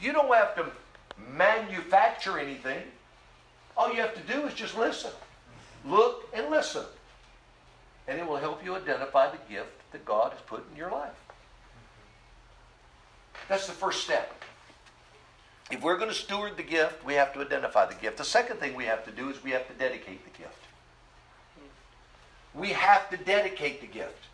You 0.00 0.12
don't 0.12 0.32
have 0.34 0.56
to 0.56 0.66
manufacture 1.36 2.38
anything. 2.38 2.82
All 3.76 3.92
you 3.92 4.00
have 4.00 4.14
to 4.14 4.32
do 4.32 4.46
is 4.46 4.54
just 4.54 4.76
listen. 4.76 5.10
Look 5.84 6.28
and 6.34 6.50
listen. 6.50 6.84
And 8.08 8.18
it 8.18 8.26
will 8.26 8.36
help 8.36 8.64
you 8.64 8.74
identify 8.74 9.30
the 9.30 9.38
gift 9.48 9.72
that 9.92 10.04
God 10.04 10.32
has 10.32 10.40
put 10.42 10.64
in 10.70 10.76
your 10.76 10.90
life. 10.90 11.10
That's 13.48 13.66
the 13.66 13.72
first 13.72 14.02
step. 14.02 14.32
If 15.70 15.82
we're 15.82 15.96
going 15.96 16.10
to 16.10 16.14
steward 16.14 16.56
the 16.56 16.62
gift, 16.62 17.04
we 17.04 17.14
have 17.14 17.32
to 17.34 17.40
identify 17.40 17.86
the 17.86 17.94
gift. 17.94 18.18
The 18.18 18.24
second 18.24 18.58
thing 18.58 18.76
we 18.76 18.84
have 18.84 19.04
to 19.04 19.10
do 19.10 19.28
is 19.30 19.42
we 19.42 19.50
have 19.50 19.66
to 19.66 19.74
dedicate 19.74 20.24
the 20.24 20.38
gift. 20.38 20.58
We 22.54 22.70
have 22.70 23.10
to 23.10 23.16
dedicate 23.16 23.80
the 23.80 23.86
gift. 23.86 24.24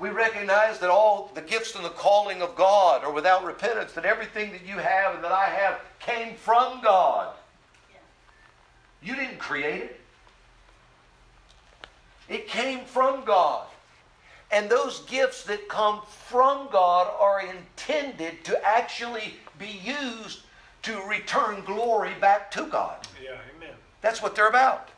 We 0.00 0.10
recognize 0.10 0.78
that 0.78 0.90
all 0.90 1.30
the 1.34 1.40
gifts 1.40 1.74
and 1.74 1.84
the 1.84 1.90
calling 1.90 2.40
of 2.40 2.54
God 2.54 3.02
are 3.04 3.12
without 3.12 3.44
repentance, 3.44 3.92
that 3.92 4.04
everything 4.04 4.52
that 4.52 4.64
you 4.64 4.76
have 4.78 5.16
and 5.16 5.24
that 5.24 5.32
I 5.32 5.46
have 5.46 5.80
came 5.98 6.36
from 6.36 6.80
God. 6.82 7.34
You 9.02 9.14
didn't 9.16 9.38
create 9.38 9.82
it, 9.82 10.00
it 12.28 12.48
came 12.48 12.84
from 12.84 13.24
God. 13.24 13.66
And 14.50 14.70
those 14.70 15.00
gifts 15.00 15.44
that 15.44 15.68
come 15.68 16.00
from 16.08 16.68
God 16.72 17.12
are 17.20 17.42
intended 17.42 18.44
to 18.44 18.64
actually 18.66 19.34
be 19.58 19.80
used 19.84 20.40
to 20.82 21.00
return 21.02 21.62
glory 21.66 22.12
back 22.20 22.50
to 22.52 22.64
God. 22.64 23.06
Yeah, 23.22 23.36
amen. 23.56 23.74
That's 24.00 24.22
what 24.22 24.34
they're 24.34 24.48
about. 24.48 24.88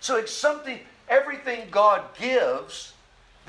So 0.00 0.16
it's 0.16 0.32
something, 0.32 0.78
everything 1.08 1.68
God 1.70 2.02
gives, 2.18 2.94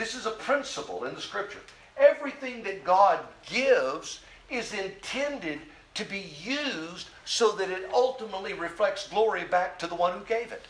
this 0.02 0.16
is 0.16 0.26
a 0.26 0.32
principle 0.32 1.04
in 1.04 1.14
the 1.14 1.22
scripture. 1.22 1.60
Everything 1.96 2.64
that 2.64 2.84
God 2.84 3.20
gives 3.48 4.22
is 4.50 4.74
intended 4.74 5.60
to 5.94 6.04
be 6.04 6.34
used 6.42 7.10
so 7.24 7.52
that 7.52 7.70
it 7.70 7.88
ultimately 7.94 8.54
reflects 8.54 9.08
glory 9.08 9.44
back 9.44 9.78
to 9.78 9.86
the 9.86 9.94
one 9.94 10.18
who 10.18 10.26
gave 10.26 10.52
it. 10.52 10.66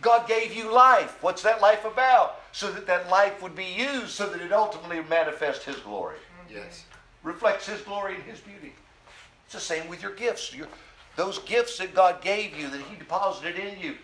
God 0.00 0.28
gave 0.28 0.54
you 0.54 0.72
life. 0.72 1.20
What's 1.24 1.42
that 1.42 1.60
life 1.60 1.84
about? 1.84 2.36
So 2.52 2.70
that 2.70 2.86
that 2.86 3.10
life 3.10 3.42
would 3.42 3.56
be 3.56 3.64
used 3.64 4.10
so 4.10 4.28
that 4.28 4.40
it 4.40 4.52
ultimately 4.52 5.02
manifests 5.10 5.64
His 5.64 5.76
glory, 5.76 6.18
Yes. 6.48 6.84
reflects 7.24 7.66
His 7.66 7.80
glory 7.80 8.14
and 8.14 8.22
His 8.22 8.38
beauty. 8.38 8.74
It's 9.46 9.54
the 9.54 9.60
same 9.60 9.88
with 9.88 10.02
your 10.02 10.14
gifts. 10.14 10.54
Your, 10.54 10.68
those 11.16 11.40
gifts 11.40 11.78
that 11.78 11.96
God 11.96 12.20
gave 12.22 12.56
you, 12.56 12.68
that 12.68 12.80
He 12.82 12.96
deposited 12.96 13.56
in 13.56 13.80
you, 13.80 13.96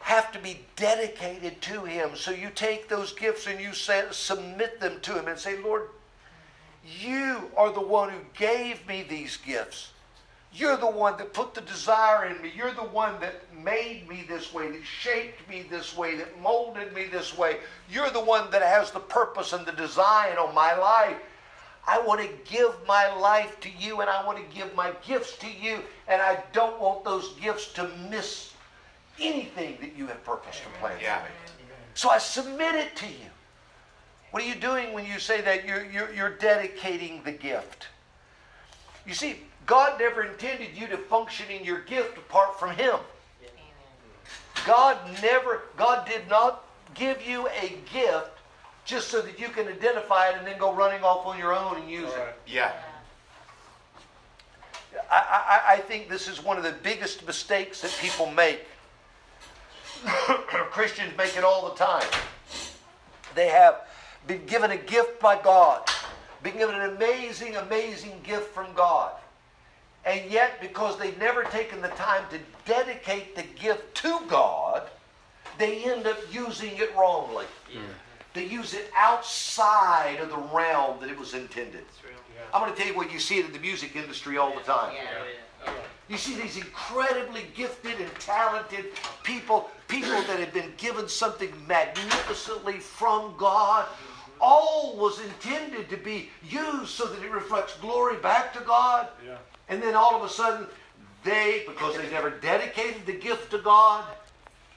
have 0.00 0.32
to 0.32 0.38
be 0.38 0.60
dedicated 0.76 1.60
to 1.62 1.84
Him. 1.84 2.10
So 2.14 2.30
you 2.30 2.50
take 2.54 2.88
those 2.88 3.12
gifts 3.12 3.46
and 3.46 3.60
you 3.60 3.72
submit 3.72 4.80
them 4.80 5.00
to 5.02 5.18
Him 5.18 5.28
and 5.28 5.38
say, 5.38 5.58
Lord, 5.58 5.88
you 7.00 7.50
are 7.56 7.72
the 7.72 7.80
one 7.80 8.10
who 8.10 8.20
gave 8.34 8.86
me 8.86 9.04
these 9.08 9.36
gifts. 9.36 9.90
You're 10.50 10.78
the 10.78 10.90
one 10.90 11.18
that 11.18 11.34
put 11.34 11.52
the 11.52 11.60
desire 11.60 12.24
in 12.24 12.40
me. 12.40 12.50
You're 12.56 12.72
the 12.72 12.80
one 12.80 13.20
that 13.20 13.34
made 13.54 14.08
me 14.08 14.24
this 14.26 14.54
way, 14.54 14.70
that 14.70 14.82
shaped 14.82 15.46
me 15.48 15.66
this 15.68 15.94
way, 15.94 16.16
that 16.16 16.40
molded 16.40 16.94
me 16.94 17.04
this 17.04 17.36
way. 17.36 17.58
You're 17.90 18.10
the 18.10 18.24
one 18.24 18.50
that 18.50 18.62
has 18.62 18.90
the 18.90 19.00
purpose 19.00 19.52
and 19.52 19.66
the 19.66 19.72
design 19.72 20.38
on 20.38 20.54
my 20.54 20.74
life. 20.74 21.16
I 21.86 22.00
want 22.00 22.20
to 22.22 22.50
give 22.50 22.74
my 22.86 23.14
life 23.14 23.60
to 23.60 23.68
you 23.78 24.00
and 24.00 24.08
I 24.08 24.24
want 24.24 24.38
to 24.38 24.56
give 24.56 24.74
my 24.74 24.92
gifts 25.06 25.36
to 25.38 25.46
you, 25.50 25.80
and 26.06 26.20
I 26.22 26.42
don't 26.52 26.80
want 26.80 27.04
those 27.04 27.34
gifts 27.34 27.72
to 27.74 27.88
miss 28.10 28.47
anything 29.20 29.78
that 29.80 29.96
you 29.96 30.06
have 30.06 30.22
purposed 30.24 30.62
and 30.64 30.74
planned 30.74 31.00
Yeah. 31.02 31.18
for 31.18 31.24
me. 31.24 31.30
So 31.94 32.10
I 32.10 32.18
submit 32.18 32.74
it 32.74 32.94
to 32.96 33.06
you. 33.06 33.30
What 34.30 34.42
are 34.42 34.46
you 34.46 34.54
doing 34.54 34.92
when 34.92 35.06
you 35.06 35.18
say 35.18 35.40
that? 35.40 35.66
You're, 35.66 35.84
you're, 35.84 36.12
you're 36.12 36.36
dedicating 36.36 37.22
the 37.24 37.32
gift. 37.32 37.88
You 39.06 39.14
see, 39.14 39.40
God 39.66 39.98
never 39.98 40.22
intended 40.22 40.76
you 40.76 40.86
to 40.88 40.96
function 40.96 41.46
in 41.50 41.64
your 41.64 41.80
gift 41.80 42.18
apart 42.18 42.58
from 42.58 42.74
Him. 42.76 42.96
God 44.66 44.98
never, 45.22 45.62
God 45.76 46.06
did 46.06 46.28
not 46.28 46.64
give 46.94 47.26
you 47.26 47.48
a 47.48 47.78
gift 47.92 48.30
just 48.84 49.08
so 49.08 49.20
that 49.22 49.38
you 49.38 49.48
can 49.48 49.66
identify 49.68 50.28
it 50.28 50.36
and 50.36 50.46
then 50.46 50.58
go 50.58 50.72
running 50.74 51.02
off 51.02 51.26
on 51.26 51.38
your 51.38 51.54
own 51.54 51.76
and 51.76 51.90
use 51.90 52.12
it. 52.12 52.34
Yeah. 52.46 52.72
I, 55.10 55.60
I, 55.68 55.74
I 55.74 55.76
think 55.78 56.08
this 56.08 56.28
is 56.28 56.42
one 56.42 56.56
of 56.56 56.64
the 56.64 56.74
biggest 56.82 57.26
mistakes 57.26 57.80
that 57.82 57.96
people 58.00 58.30
make. 58.30 58.60
Christians 60.70 61.16
make 61.16 61.36
it 61.36 61.44
all 61.44 61.68
the 61.68 61.74
time. 61.74 62.06
They 63.34 63.48
have 63.48 63.86
been 64.26 64.44
given 64.46 64.70
a 64.70 64.76
gift 64.76 65.20
by 65.20 65.40
God, 65.40 65.88
been 66.42 66.56
given 66.56 66.74
an 66.74 66.96
amazing, 66.96 67.56
amazing 67.56 68.20
gift 68.22 68.54
from 68.54 68.72
God. 68.74 69.12
And 70.04 70.30
yet, 70.30 70.60
because 70.60 70.98
they've 70.98 71.18
never 71.18 71.44
taken 71.44 71.82
the 71.82 71.88
time 71.88 72.24
to 72.30 72.38
dedicate 72.64 73.34
the 73.34 73.44
gift 73.60 73.94
to 73.96 74.20
God, 74.28 74.82
they 75.58 75.84
end 75.84 76.06
up 76.06 76.18
using 76.32 76.76
it 76.76 76.94
wrongly. 76.96 77.46
Yeah. 77.72 77.80
They 78.34 78.46
use 78.46 78.74
it 78.74 78.90
outside 78.96 80.18
of 80.20 80.30
the 80.30 80.36
realm 80.36 81.00
that 81.00 81.10
it 81.10 81.18
was 81.18 81.34
intended. 81.34 81.84
I'm 82.54 82.62
going 82.62 82.72
to 82.72 82.78
tell 82.78 82.88
you 82.88 82.96
what 82.96 83.12
you 83.12 83.18
see 83.18 83.38
it 83.38 83.46
in 83.46 83.52
the 83.52 83.58
music 83.58 83.96
industry 83.96 84.38
all 84.38 84.54
the 84.54 84.62
time. 84.62 84.94
You 86.08 86.16
see 86.16 86.34
these 86.34 86.56
incredibly 86.56 87.42
gifted 87.54 88.00
and 88.00 88.10
talented 88.18 88.86
people, 89.22 89.70
people 89.88 90.10
that 90.10 90.40
have 90.40 90.54
been 90.54 90.72
given 90.78 91.08
something 91.08 91.52
magnificently 91.66 92.78
from 92.78 93.34
God. 93.36 93.86
All 94.40 94.96
was 94.96 95.20
intended 95.20 95.90
to 95.90 95.96
be 95.96 96.30
used 96.48 96.88
so 96.88 97.06
that 97.06 97.22
it 97.22 97.30
reflects 97.30 97.76
glory 97.76 98.16
back 98.16 98.54
to 98.54 98.60
God. 98.60 99.08
Yeah. 99.26 99.36
And 99.68 99.82
then 99.82 99.94
all 99.94 100.16
of 100.16 100.22
a 100.22 100.32
sudden, 100.32 100.66
they, 101.24 101.64
because 101.66 101.96
they 101.96 102.08
never 102.10 102.30
dedicated 102.30 103.04
the 103.04 103.12
gift 103.12 103.50
to 103.50 103.58
God, 103.58 104.04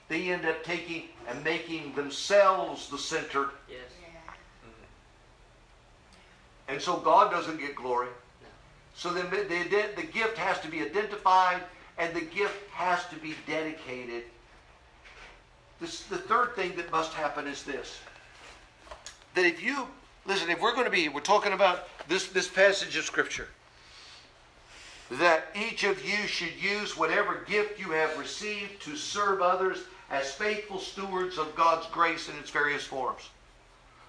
they 0.10 0.32
end 0.32 0.46
up 0.46 0.64
taking 0.66 1.04
and 1.30 1.42
making 1.44 1.94
themselves 1.94 2.90
the 2.90 2.98
center. 2.98 3.52
Yes. 3.70 3.80
And 6.68 6.82
so 6.82 6.98
God 6.98 7.32
doesn't 7.32 7.60
get 7.60 7.76
glory. 7.76 8.08
So 8.96 9.14
the, 9.14 9.22
the, 9.22 9.86
the 9.96 10.08
gift 10.08 10.38
has 10.38 10.60
to 10.62 10.68
be 10.68 10.82
identified 10.82 11.62
and 11.98 12.14
the 12.16 12.22
gift 12.22 12.70
has 12.72 13.06
to 13.08 13.16
be 13.16 13.36
dedicated. 13.48 14.24
This, 15.80 16.04
the 16.04 16.18
third 16.18 16.56
thing 16.56 16.76
that 16.76 16.92
must 16.92 17.14
happen 17.14 17.48
is 17.48 17.64
this. 17.64 18.00
That 19.34 19.46
if 19.46 19.64
you, 19.64 19.88
listen, 20.26 20.50
if 20.50 20.62
we're 20.62 20.74
going 20.74 20.86
to 20.86 20.92
be, 20.92 21.10
we're 21.10 21.22
talking 21.22 21.54
about 21.54 21.88
this, 22.08 22.28
this 22.28 22.48
passage 22.48 22.96
of 22.98 23.06
Scripture 23.06 23.48
that 25.20 25.48
each 25.56 25.84
of 25.84 26.04
you 26.06 26.26
should 26.26 26.54
use 26.62 26.96
whatever 26.96 27.44
gift 27.48 27.78
you 27.78 27.92
have 27.92 28.18
received 28.18 28.82
to 28.82 28.96
serve 28.96 29.42
others 29.42 29.80
as 30.10 30.32
faithful 30.32 30.80
stewards 30.80 31.38
of 31.38 31.54
God's 31.56 31.86
grace 31.88 32.30
in 32.30 32.36
its 32.38 32.50
various 32.50 32.84
forms. 32.84 33.30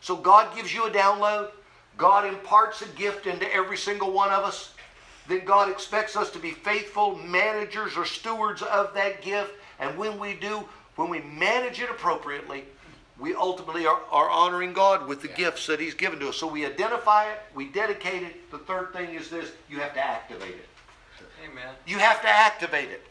So 0.00 0.16
God 0.16 0.54
gives 0.54 0.72
you 0.72 0.86
a 0.86 0.90
download. 0.90 1.50
God 1.96 2.26
imparts 2.26 2.82
a 2.82 2.88
gift 2.88 3.26
into 3.26 3.52
every 3.52 3.76
single 3.76 4.12
one 4.12 4.30
of 4.30 4.44
us. 4.44 4.72
Then 5.28 5.44
God 5.44 5.70
expects 5.70 6.16
us 6.16 6.30
to 6.30 6.38
be 6.38 6.50
faithful 6.50 7.16
managers 7.16 7.96
or 7.96 8.04
stewards 8.04 8.62
of 8.62 8.92
that 8.94 9.22
gift. 9.22 9.52
And 9.78 9.96
when 9.96 10.18
we 10.18 10.34
do, 10.34 10.64
when 10.96 11.08
we 11.08 11.20
manage 11.20 11.80
it 11.80 11.90
appropriately, 11.90 12.64
we 13.18 13.34
ultimately 13.34 13.86
are, 13.86 14.00
are 14.10 14.28
honoring 14.30 14.72
God 14.72 15.06
with 15.06 15.22
the 15.22 15.28
yeah. 15.28 15.36
gifts 15.36 15.66
that 15.66 15.78
He's 15.78 15.94
given 15.94 16.18
to 16.20 16.30
us. 16.30 16.36
So 16.36 16.46
we 16.46 16.66
identify 16.66 17.30
it, 17.30 17.38
we 17.54 17.68
dedicate 17.68 18.22
it. 18.22 18.50
The 18.50 18.58
third 18.58 18.92
thing 18.92 19.14
is 19.14 19.30
this 19.30 19.52
you 19.70 19.78
have 19.78 19.94
to 19.94 20.04
activate 20.04 20.54
it. 20.54 20.68
Amen. 21.44 21.74
You 21.86 21.98
have 21.98 22.20
to 22.22 22.28
activate 22.28 22.90
it. 22.90 23.06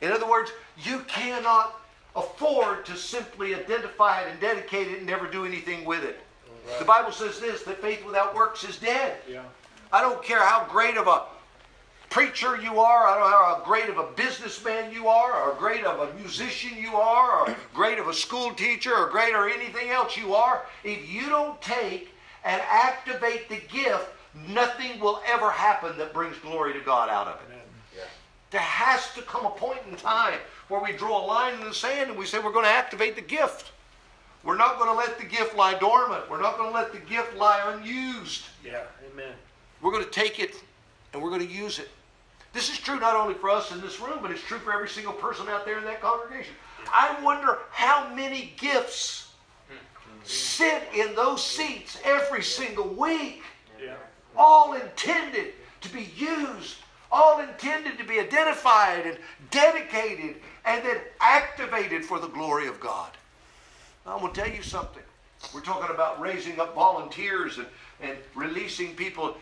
In 0.00 0.12
other 0.12 0.28
words, 0.28 0.52
you 0.82 1.00
cannot 1.00 1.80
afford 2.14 2.86
to 2.86 2.96
simply 2.96 3.54
identify 3.54 4.22
it 4.22 4.30
and 4.30 4.40
dedicate 4.40 4.88
it 4.88 4.98
and 4.98 5.06
never 5.06 5.26
do 5.26 5.44
anything 5.44 5.84
with 5.84 6.04
it. 6.04 6.20
Right. 6.68 6.78
The 6.78 6.84
Bible 6.84 7.12
says 7.12 7.40
this 7.40 7.62
that 7.62 7.80
faith 7.80 8.04
without 8.04 8.34
works 8.34 8.64
is 8.64 8.76
dead. 8.76 9.18
Yeah. 9.28 9.42
I 9.92 10.02
don't 10.02 10.22
care 10.22 10.44
how 10.44 10.66
great 10.70 10.96
of 10.96 11.06
a 11.06 11.22
preacher 12.10 12.56
you 12.60 12.80
are, 12.80 13.06
I 13.06 13.18
don't 13.18 13.30
know 13.30 13.44
how 13.44 13.62
great 13.64 13.88
of 13.88 13.98
a 13.98 14.10
businessman 14.12 14.92
you 14.92 15.08
are, 15.08 15.42
or 15.42 15.54
great 15.56 15.84
of 15.84 16.08
a 16.08 16.14
musician 16.14 16.76
you 16.78 16.96
are, 16.96 17.40
or 17.40 17.56
great 17.74 17.98
of 17.98 18.08
a 18.08 18.14
school 18.14 18.52
teacher, 18.54 18.94
or 18.94 19.08
great 19.08 19.34
or 19.34 19.48
anything 19.48 19.90
else 19.90 20.16
you 20.16 20.34
are, 20.34 20.64
if 20.84 21.08
you 21.08 21.28
don't 21.28 21.60
take 21.60 22.14
and 22.44 22.62
activate 22.70 23.48
the 23.48 23.60
gift, 23.70 24.08
nothing 24.48 24.98
will 25.00 25.20
ever 25.26 25.50
happen 25.50 25.96
that 25.98 26.12
brings 26.12 26.36
glory 26.38 26.72
to 26.72 26.80
God 26.80 27.08
out 27.10 27.26
of 27.26 27.34
it. 27.34 27.58
Yeah. 27.96 28.04
There 28.50 28.60
has 28.60 29.12
to 29.14 29.22
come 29.22 29.44
a 29.44 29.50
point 29.50 29.80
in 29.90 29.96
time 29.96 30.38
where 30.68 30.82
we 30.82 30.92
draw 30.92 31.24
a 31.24 31.26
line 31.26 31.54
in 31.54 31.60
the 31.60 31.74
sand 31.74 32.10
and 32.10 32.18
we 32.18 32.26
say 32.26 32.38
we're 32.38 32.52
going 32.52 32.64
to 32.64 32.70
activate 32.70 33.16
the 33.16 33.22
gift. 33.22 33.72
We're 34.44 34.56
not 34.56 34.78
going 34.78 34.88
to 34.90 34.96
let 34.96 35.18
the 35.18 35.26
gift 35.26 35.56
lie 35.56 35.78
dormant. 35.78 36.30
We're 36.30 36.40
not 36.40 36.56
going 36.56 36.70
to 36.70 36.74
let 36.74 36.92
the 36.92 37.00
gift 37.00 37.36
lie 37.36 37.60
unused. 37.74 38.44
Yeah, 38.64 38.82
amen. 39.12 39.32
We're 39.82 39.92
going 39.92 40.04
to 40.04 40.10
take 40.10 40.38
it 40.38 40.54
and 41.12 41.22
we're 41.22 41.30
going 41.30 41.46
to 41.46 41.52
use 41.52 41.78
it. 41.78 41.88
This 42.52 42.70
is 42.70 42.78
true 42.78 42.98
not 42.98 43.14
only 43.14 43.34
for 43.34 43.50
us 43.50 43.72
in 43.72 43.80
this 43.80 44.00
room, 44.00 44.18
but 44.22 44.30
it's 44.30 44.42
true 44.42 44.58
for 44.58 44.72
every 44.72 44.88
single 44.88 45.12
person 45.12 45.48
out 45.48 45.64
there 45.64 45.78
in 45.78 45.84
that 45.84 46.00
congregation. 46.00 46.54
I 46.92 47.16
wonder 47.22 47.58
how 47.70 48.12
many 48.14 48.52
gifts 48.56 49.32
sit 50.24 50.82
in 50.94 51.14
those 51.14 51.44
seats 51.44 51.98
every 52.04 52.42
single 52.42 52.88
week, 52.88 53.42
yeah. 53.82 53.94
all 54.36 54.74
intended 54.74 55.52
to 55.80 55.92
be 55.92 56.10
used, 56.16 56.76
all 57.10 57.40
intended 57.40 57.98
to 57.98 58.04
be 58.04 58.18
identified 58.20 59.06
and 59.06 59.18
dedicated 59.50 60.36
and 60.64 60.84
then 60.84 60.98
activated 61.20 62.04
for 62.04 62.18
the 62.18 62.28
glory 62.28 62.66
of 62.66 62.80
God. 62.80 63.10
I'm 64.08 64.20
going 64.20 64.32
to 64.32 64.40
tell 64.40 64.50
you 64.50 64.62
something. 64.62 65.02
We're 65.54 65.60
talking 65.60 65.94
about 65.94 66.20
raising 66.20 66.58
up 66.58 66.74
volunteers 66.74 67.58
and, 67.58 67.66
and 68.00 68.16
releasing 68.34 68.94
people. 68.94 69.36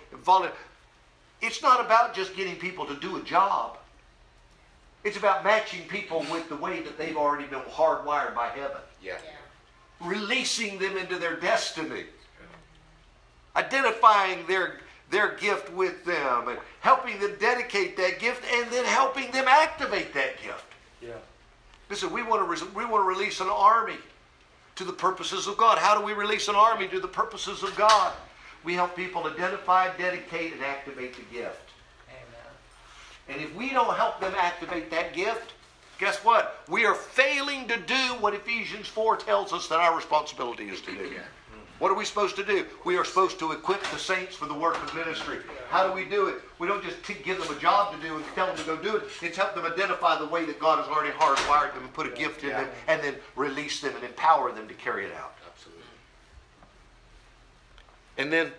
It's 1.40 1.62
not 1.62 1.84
about 1.84 2.14
just 2.14 2.36
getting 2.36 2.56
people 2.56 2.84
to 2.86 2.96
do 2.96 3.16
a 3.16 3.22
job. 3.22 3.78
It's 5.04 5.16
about 5.16 5.44
matching 5.44 5.82
people 5.88 6.26
with 6.30 6.48
the 6.48 6.56
way 6.56 6.82
that 6.82 6.98
they've 6.98 7.16
already 7.16 7.46
been 7.46 7.60
hardwired 7.60 8.34
by 8.34 8.48
heaven. 8.48 8.78
Yeah. 9.00 9.18
yeah. 9.24 10.06
Releasing 10.06 10.78
them 10.78 10.96
into 10.96 11.16
their 11.16 11.36
destiny. 11.36 12.04
Identifying 13.54 14.44
their, 14.46 14.80
their 15.10 15.36
gift 15.36 15.72
with 15.72 16.04
them 16.04 16.48
and 16.48 16.58
helping 16.80 17.18
them 17.20 17.36
dedicate 17.38 17.96
that 17.96 18.18
gift 18.18 18.44
and 18.52 18.70
then 18.70 18.84
helping 18.84 19.30
them 19.30 19.46
activate 19.48 20.12
that 20.12 20.42
gift. 20.42 20.64
Yeah. 21.00 21.12
Listen, 21.88 22.12
we 22.12 22.22
want 22.22 22.58
to, 22.58 22.64
we 22.74 22.84
want 22.84 23.04
to 23.04 23.08
release 23.08 23.40
an 23.40 23.48
army 23.48 23.96
to 24.76 24.84
the 24.84 24.92
purposes 24.92 25.46
of 25.46 25.56
God. 25.56 25.78
How 25.78 25.98
do 25.98 26.04
we 26.04 26.12
release 26.12 26.48
an 26.48 26.54
army 26.54 26.86
to 26.88 27.00
the 27.00 27.08
purposes 27.08 27.62
of 27.62 27.74
God? 27.76 28.12
We 28.64 28.74
help 28.74 28.94
people 28.94 29.26
identify, 29.26 29.96
dedicate, 29.96 30.52
and 30.52 30.62
activate 30.62 31.16
the 31.16 31.22
gift. 31.34 31.70
Amen. 32.08 32.52
And 33.28 33.40
if 33.40 33.54
we 33.54 33.70
don't 33.70 33.94
help 33.96 34.20
them 34.20 34.34
activate 34.36 34.90
that 34.90 35.14
gift, 35.14 35.54
guess 35.98 36.18
what? 36.18 36.62
We 36.68 36.84
are 36.84 36.94
failing 36.94 37.68
to 37.68 37.78
do 37.78 38.14
what 38.20 38.34
Ephesians 38.34 38.86
4 38.86 39.16
tells 39.16 39.52
us 39.52 39.68
that 39.68 39.80
our 39.80 39.96
responsibility 39.96 40.68
is 40.68 40.80
to 40.82 40.92
do. 40.92 41.14
What 41.78 41.90
are 41.90 41.94
we 41.94 42.06
supposed 42.06 42.36
to 42.36 42.44
do? 42.44 42.64
We 42.84 42.96
are 42.96 43.04
supposed 43.04 43.38
to 43.38 43.52
equip 43.52 43.82
the 43.90 43.98
saints 43.98 44.34
for 44.34 44.46
the 44.46 44.54
work 44.54 44.82
of 44.82 44.94
ministry. 44.94 45.38
How 45.68 45.86
do 45.86 45.92
we 45.92 46.06
do 46.06 46.28
it? 46.28 46.36
We 46.58 46.66
don't 46.66 46.82
just 46.82 46.96
give 47.22 47.38
them 47.38 47.54
a 47.54 47.60
job 47.60 47.94
to 47.94 48.00
do 48.00 48.16
and 48.16 48.24
tell 48.34 48.46
them 48.46 48.56
to 48.56 48.64
go 48.64 48.76
do 48.76 48.96
it. 48.96 49.04
It's 49.20 49.36
help 49.36 49.54
them 49.54 49.66
identify 49.66 50.18
the 50.18 50.26
way 50.26 50.46
that 50.46 50.58
God 50.58 50.78
has 50.78 50.88
already 50.88 51.12
hardwired 51.12 51.74
them 51.74 51.82
and 51.82 51.92
put 51.92 52.06
a 52.06 52.10
gift 52.10 52.44
in 52.44 52.50
them 52.50 52.68
and 52.88 53.02
then 53.02 53.14
release 53.34 53.80
them 53.80 53.94
and 53.94 54.04
empower 54.04 54.52
them 54.52 54.66
to 54.68 54.74
carry 54.74 55.04
it 55.04 55.12
out. 55.14 55.34
Absolutely. 55.46 55.84
And 58.16 58.32
then 58.32 58.52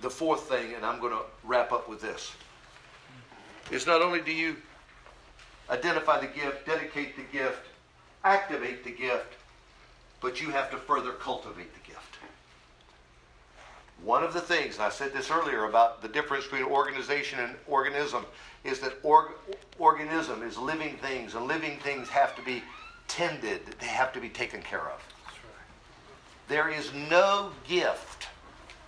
the 0.00 0.10
fourth 0.10 0.48
thing, 0.48 0.74
and 0.74 0.84
I'm 0.84 0.98
going 1.00 1.12
to 1.12 1.22
wrap 1.44 1.70
up 1.70 1.88
with 1.88 2.00
this, 2.00 2.32
is 3.70 3.86
not 3.86 4.02
only 4.02 4.20
do 4.20 4.32
you 4.32 4.56
identify 5.70 6.18
the 6.20 6.26
gift, 6.26 6.66
dedicate 6.66 7.14
the 7.16 7.22
gift, 7.22 7.66
activate 8.24 8.82
the 8.82 8.90
gift, 8.90 9.34
but 10.20 10.40
you 10.40 10.50
have 10.50 10.70
to 10.70 10.76
further 10.76 11.12
cultivate 11.12 11.72
the 11.74 11.88
gift. 11.88 12.16
One 14.02 14.22
of 14.22 14.32
the 14.32 14.40
things, 14.40 14.76
and 14.76 14.84
I 14.84 14.90
said 14.90 15.12
this 15.12 15.30
earlier 15.30 15.64
about 15.64 16.02
the 16.02 16.08
difference 16.08 16.44
between 16.44 16.64
organization 16.64 17.40
and 17.40 17.54
organism, 17.66 18.24
is 18.64 18.80
that 18.80 18.94
org- 19.02 19.32
organism 19.78 20.42
is 20.42 20.56
living 20.56 20.96
things, 20.98 21.34
and 21.34 21.46
living 21.46 21.78
things 21.78 22.08
have 22.08 22.36
to 22.36 22.42
be 22.42 22.62
tended, 23.08 23.60
they 23.80 23.86
have 23.86 24.12
to 24.12 24.20
be 24.20 24.28
taken 24.28 24.62
care 24.62 24.88
of. 24.88 25.02
There 26.48 26.68
is 26.68 26.92
no 27.10 27.50
gift 27.66 28.28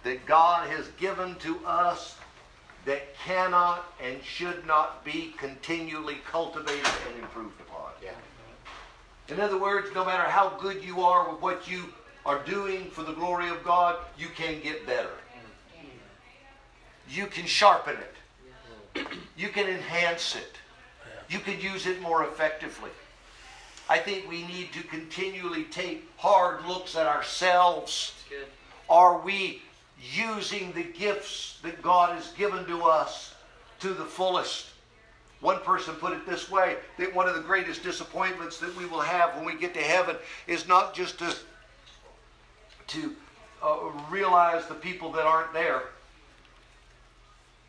that 0.05 0.25
God 0.27 0.69
has 0.69 0.89
given 0.99 1.35
to 1.37 1.59
us 1.67 2.17
that 2.85 3.15
cannot 3.17 3.93
and 4.03 4.23
should 4.25 4.67
not 4.67 5.05
be 5.05 5.35
continually 5.37 6.19
cultivated 6.31 6.89
and 7.09 7.23
improved 7.23 7.61
upon. 7.61 7.70
In 9.31 9.39
other 9.39 9.59
words, 9.59 9.91
no 9.95 10.05
matter 10.05 10.25
how 10.25 10.51
good 10.61 10.83
you 10.83 11.03
are 11.03 11.31
with 11.31 11.41
what 11.41 11.71
you 11.71 11.85
are 12.27 12.43
doing 12.45 12.91
for 12.91 13.03
the 13.03 13.13
glory 13.13 13.49
of 13.49 13.63
God, 13.63 13.97
you 14.19 14.27
can 14.35 14.61
get 14.61 14.87
better. 14.87 15.11
You 17.09 17.27
can 17.27 17.47
sharpen 17.47 17.97
it. 17.97 19.07
You 19.37 19.49
can 19.49 19.69
enhance 19.69 20.35
it. 20.37 20.57
You 21.29 21.39
can 21.39 21.61
use 21.61 21.87
it 21.87 22.03
more 22.03 22.25
effectively. 22.25 22.91
I 23.89 23.99
think 23.99 24.29
we 24.29 24.47
need 24.47 24.73
to 24.73 24.83
continually 24.83 25.65
take 25.65 26.09
hard 26.17 26.67
looks 26.67 26.97
at 26.97 27.07
ourselves. 27.07 28.15
Are 28.89 29.19
we 29.19 29.63
using 30.01 30.73
the 30.73 30.85
gifts 30.85 31.59
that 31.63 31.83
God 31.83 32.17
has 32.17 32.33
given 32.33 32.67
to 32.67 32.83
us 32.83 33.35
to 33.81 33.95
the 33.95 34.05
fullest? 34.05 34.67
One 35.41 35.61
person 35.61 35.95
put 35.95 36.13
it 36.13 36.27
this 36.27 36.51
way 36.51 36.77
that 36.99 37.15
one 37.15 37.27
of 37.29 37.35
the 37.35 37.41
greatest 37.41 37.83
disappointments 37.83 38.59
that 38.59 38.77
we 38.77 38.85
will 38.87 39.01
have 39.01 39.35
when 39.37 39.45
we 39.45 39.57
get 39.57 39.73
to 39.75 39.81
heaven 39.81 40.17
is 40.47 40.69
not 40.69 40.95
just 40.95 41.19
to, 41.21 41.35
to 42.89 43.17
uh, 43.63 43.77
realize 44.11 44.67
the 44.67 44.75
people 44.75 45.11
that 45.13 45.25
aren't 45.25 45.53
there, 45.55 45.85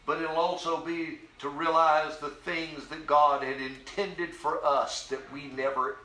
but 0.05 0.21
it'll 0.21 0.35
also 0.35 0.83
be 0.83 1.19
to 1.39 1.49
realize 1.49 2.17
the 2.17 2.29
things 2.29 2.87
that 2.87 3.07
God 3.07 3.41
had 3.41 3.61
intended 3.61 4.35
for 4.35 4.63
us 4.65 5.07
that 5.07 5.19
we 5.31 5.47
never 5.55 5.97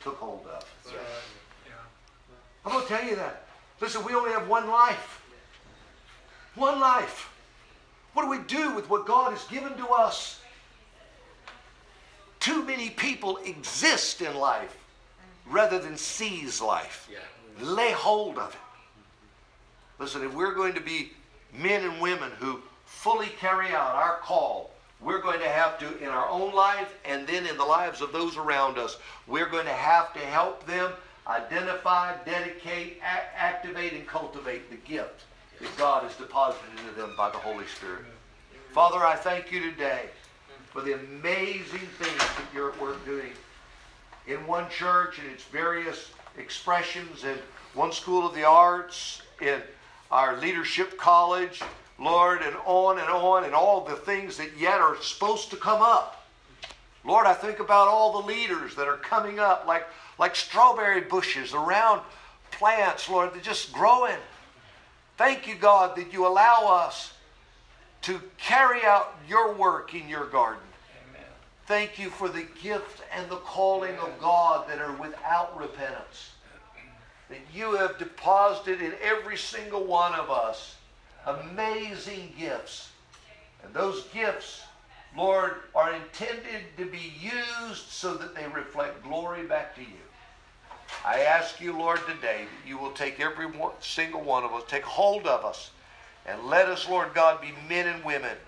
took 0.00 0.16
hold 0.16 0.46
of. 0.46 0.64
I'm 2.64 2.72
going 2.72 2.86
to 2.86 2.88
tell 2.88 3.04
you 3.04 3.16
that. 3.16 3.46
Listen, 3.80 4.04
we 4.04 4.14
only 4.14 4.32
have 4.32 4.48
one 4.48 4.68
life. 4.68 5.22
One 6.54 6.80
life. 6.80 7.32
What 8.14 8.24
do 8.24 8.30
we 8.30 8.38
do 8.46 8.74
with 8.74 8.90
what 8.90 9.06
God 9.06 9.32
has 9.32 9.44
given 9.44 9.76
to 9.76 9.88
us? 9.88 10.37
Too 12.48 12.64
many 12.64 12.88
people 12.88 13.36
exist 13.44 14.22
in 14.22 14.34
life 14.34 14.74
rather 15.50 15.78
than 15.78 15.98
seize 15.98 16.62
life. 16.62 17.06
Lay 17.60 17.92
hold 17.92 18.38
of 18.38 18.54
it. 18.54 20.02
Listen, 20.02 20.24
if 20.24 20.32
we're 20.32 20.54
going 20.54 20.72
to 20.72 20.80
be 20.80 21.12
men 21.52 21.84
and 21.84 22.00
women 22.00 22.30
who 22.38 22.62
fully 22.86 23.26
carry 23.38 23.68
out 23.74 23.94
our 23.94 24.16
call, 24.22 24.70
we're 25.02 25.20
going 25.20 25.40
to 25.40 25.48
have 25.48 25.78
to, 25.80 25.98
in 25.98 26.08
our 26.08 26.26
own 26.30 26.54
life 26.54 26.94
and 27.04 27.26
then 27.26 27.44
in 27.44 27.58
the 27.58 27.64
lives 27.64 28.00
of 28.00 28.12
those 28.12 28.38
around 28.38 28.78
us, 28.78 28.96
we're 29.26 29.50
going 29.50 29.66
to 29.66 29.72
have 29.72 30.14
to 30.14 30.20
help 30.20 30.64
them 30.64 30.92
identify, 31.26 32.16
dedicate, 32.24 32.98
activate, 33.36 33.92
and 33.92 34.06
cultivate 34.06 34.70
the 34.70 34.76
gift 34.90 35.24
that 35.60 35.76
God 35.76 36.02
has 36.04 36.16
deposited 36.16 36.70
into 36.78 36.98
them 36.98 37.12
by 37.14 37.28
the 37.28 37.36
Holy 37.36 37.66
Spirit. 37.66 38.06
Father, 38.72 39.04
I 39.04 39.16
thank 39.16 39.52
you 39.52 39.70
today 39.70 40.06
for 40.78 40.84
the 40.84 40.94
amazing 40.94 41.88
things 41.98 42.18
that 42.18 42.44
you're 42.54 42.70
at 42.70 42.80
work 42.80 43.04
doing 43.04 43.32
in 44.28 44.36
one 44.46 44.68
church 44.70 45.18
and 45.18 45.28
its 45.28 45.42
various 45.42 46.12
expressions, 46.36 47.24
in 47.24 47.36
one 47.74 47.90
school 47.90 48.24
of 48.24 48.32
the 48.32 48.44
arts, 48.44 49.22
in 49.40 49.60
our 50.12 50.36
leadership 50.36 50.96
college, 50.96 51.60
Lord, 51.98 52.42
and 52.42 52.54
on 52.64 52.98
and 53.00 53.08
on, 53.08 53.44
and 53.44 53.54
all 53.54 53.84
the 53.84 53.96
things 53.96 54.36
that 54.36 54.56
yet 54.56 54.80
are 54.80 54.96
supposed 55.02 55.50
to 55.50 55.56
come 55.56 55.82
up. 55.82 56.28
Lord, 57.04 57.26
I 57.26 57.34
think 57.34 57.58
about 57.58 57.88
all 57.88 58.20
the 58.20 58.28
leaders 58.28 58.76
that 58.76 58.86
are 58.86 58.98
coming 58.98 59.40
up 59.40 59.66
like, 59.66 59.84
like 60.16 60.36
strawberry 60.36 61.00
bushes 61.00 61.54
around 61.54 62.02
plants, 62.52 63.08
Lord, 63.08 63.34
they're 63.34 63.40
just 63.40 63.72
growing. 63.72 64.18
Thank 65.16 65.48
you, 65.48 65.56
God, 65.56 65.96
that 65.96 66.12
you 66.12 66.24
allow 66.24 66.68
us 66.68 67.14
to 68.02 68.20
carry 68.36 68.84
out 68.84 69.18
your 69.28 69.54
work 69.54 69.92
in 69.92 70.08
your 70.08 70.26
garden. 70.26 70.62
Thank 71.68 71.98
you 71.98 72.08
for 72.08 72.30
the 72.30 72.46
gift 72.62 73.02
and 73.14 73.30
the 73.30 73.36
calling 73.36 73.94
of 73.96 74.18
God 74.18 74.66
that 74.70 74.78
are 74.78 74.94
without 74.94 75.60
repentance. 75.60 76.30
That 77.28 77.40
you 77.54 77.74
have 77.76 77.98
deposited 77.98 78.80
in 78.80 78.94
every 79.02 79.36
single 79.36 79.84
one 79.84 80.14
of 80.14 80.30
us 80.30 80.76
amazing 81.26 82.32
gifts. 82.38 82.88
And 83.62 83.74
those 83.74 84.04
gifts, 84.14 84.62
Lord, 85.14 85.56
are 85.74 85.92
intended 85.92 86.62
to 86.78 86.86
be 86.86 87.12
used 87.20 87.86
so 87.90 88.14
that 88.14 88.34
they 88.34 88.46
reflect 88.46 89.02
glory 89.02 89.42
back 89.42 89.74
to 89.74 89.82
you. 89.82 90.06
I 91.04 91.20
ask 91.20 91.60
you, 91.60 91.78
Lord, 91.78 92.00
today 92.06 92.46
that 92.46 92.66
you 92.66 92.78
will 92.78 92.92
take 92.92 93.20
every 93.20 93.44
one, 93.44 93.72
single 93.80 94.22
one 94.22 94.42
of 94.42 94.54
us, 94.54 94.62
take 94.68 94.84
hold 94.84 95.26
of 95.26 95.44
us, 95.44 95.70
and 96.24 96.44
let 96.44 96.66
us, 96.70 96.88
Lord 96.88 97.12
God, 97.12 97.42
be 97.42 97.52
men 97.68 97.86
and 97.86 98.02
women 98.04 98.38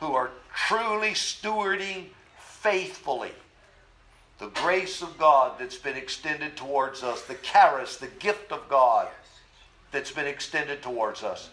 who 0.00 0.14
are 0.14 0.30
truly 0.54 1.10
stewarding 1.10 2.06
faithfully 2.62 3.32
the 4.38 4.48
grace 4.48 5.02
of 5.02 5.18
God 5.18 5.52
that's 5.58 5.78
been 5.78 5.96
extended 5.96 6.56
towards 6.56 7.02
us, 7.02 7.22
the 7.22 7.34
charis, 7.34 7.96
the 7.96 8.08
gift 8.18 8.50
of 8.50 8.68
God 8.68 9.08
that's 9.92 10.10
been 10.10 10.26
extended 10.26 10.82
towards 10.82 11.22
us. 11.22 11.50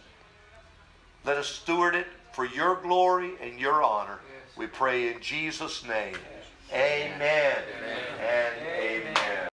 Let 1.26 1.38
us 1.38 1.48
steward 1.48 1.94
it 1.94 2.08
for 2.34 2.46
your 2.46 2.76
glory 2.82 3.34
and 3.42 3.60
your 3.60 3.84
honor. 3.84 4.20
We 4.58 4.68
pray 4.68 5.14
in 5.14 5.22
Jesus' 5.22 5.84
name. 5.86 6.16
Amen, 6.72 7.12
amen. 7.20 7.98
and 8.20 8.68
amen. 8.68 9.49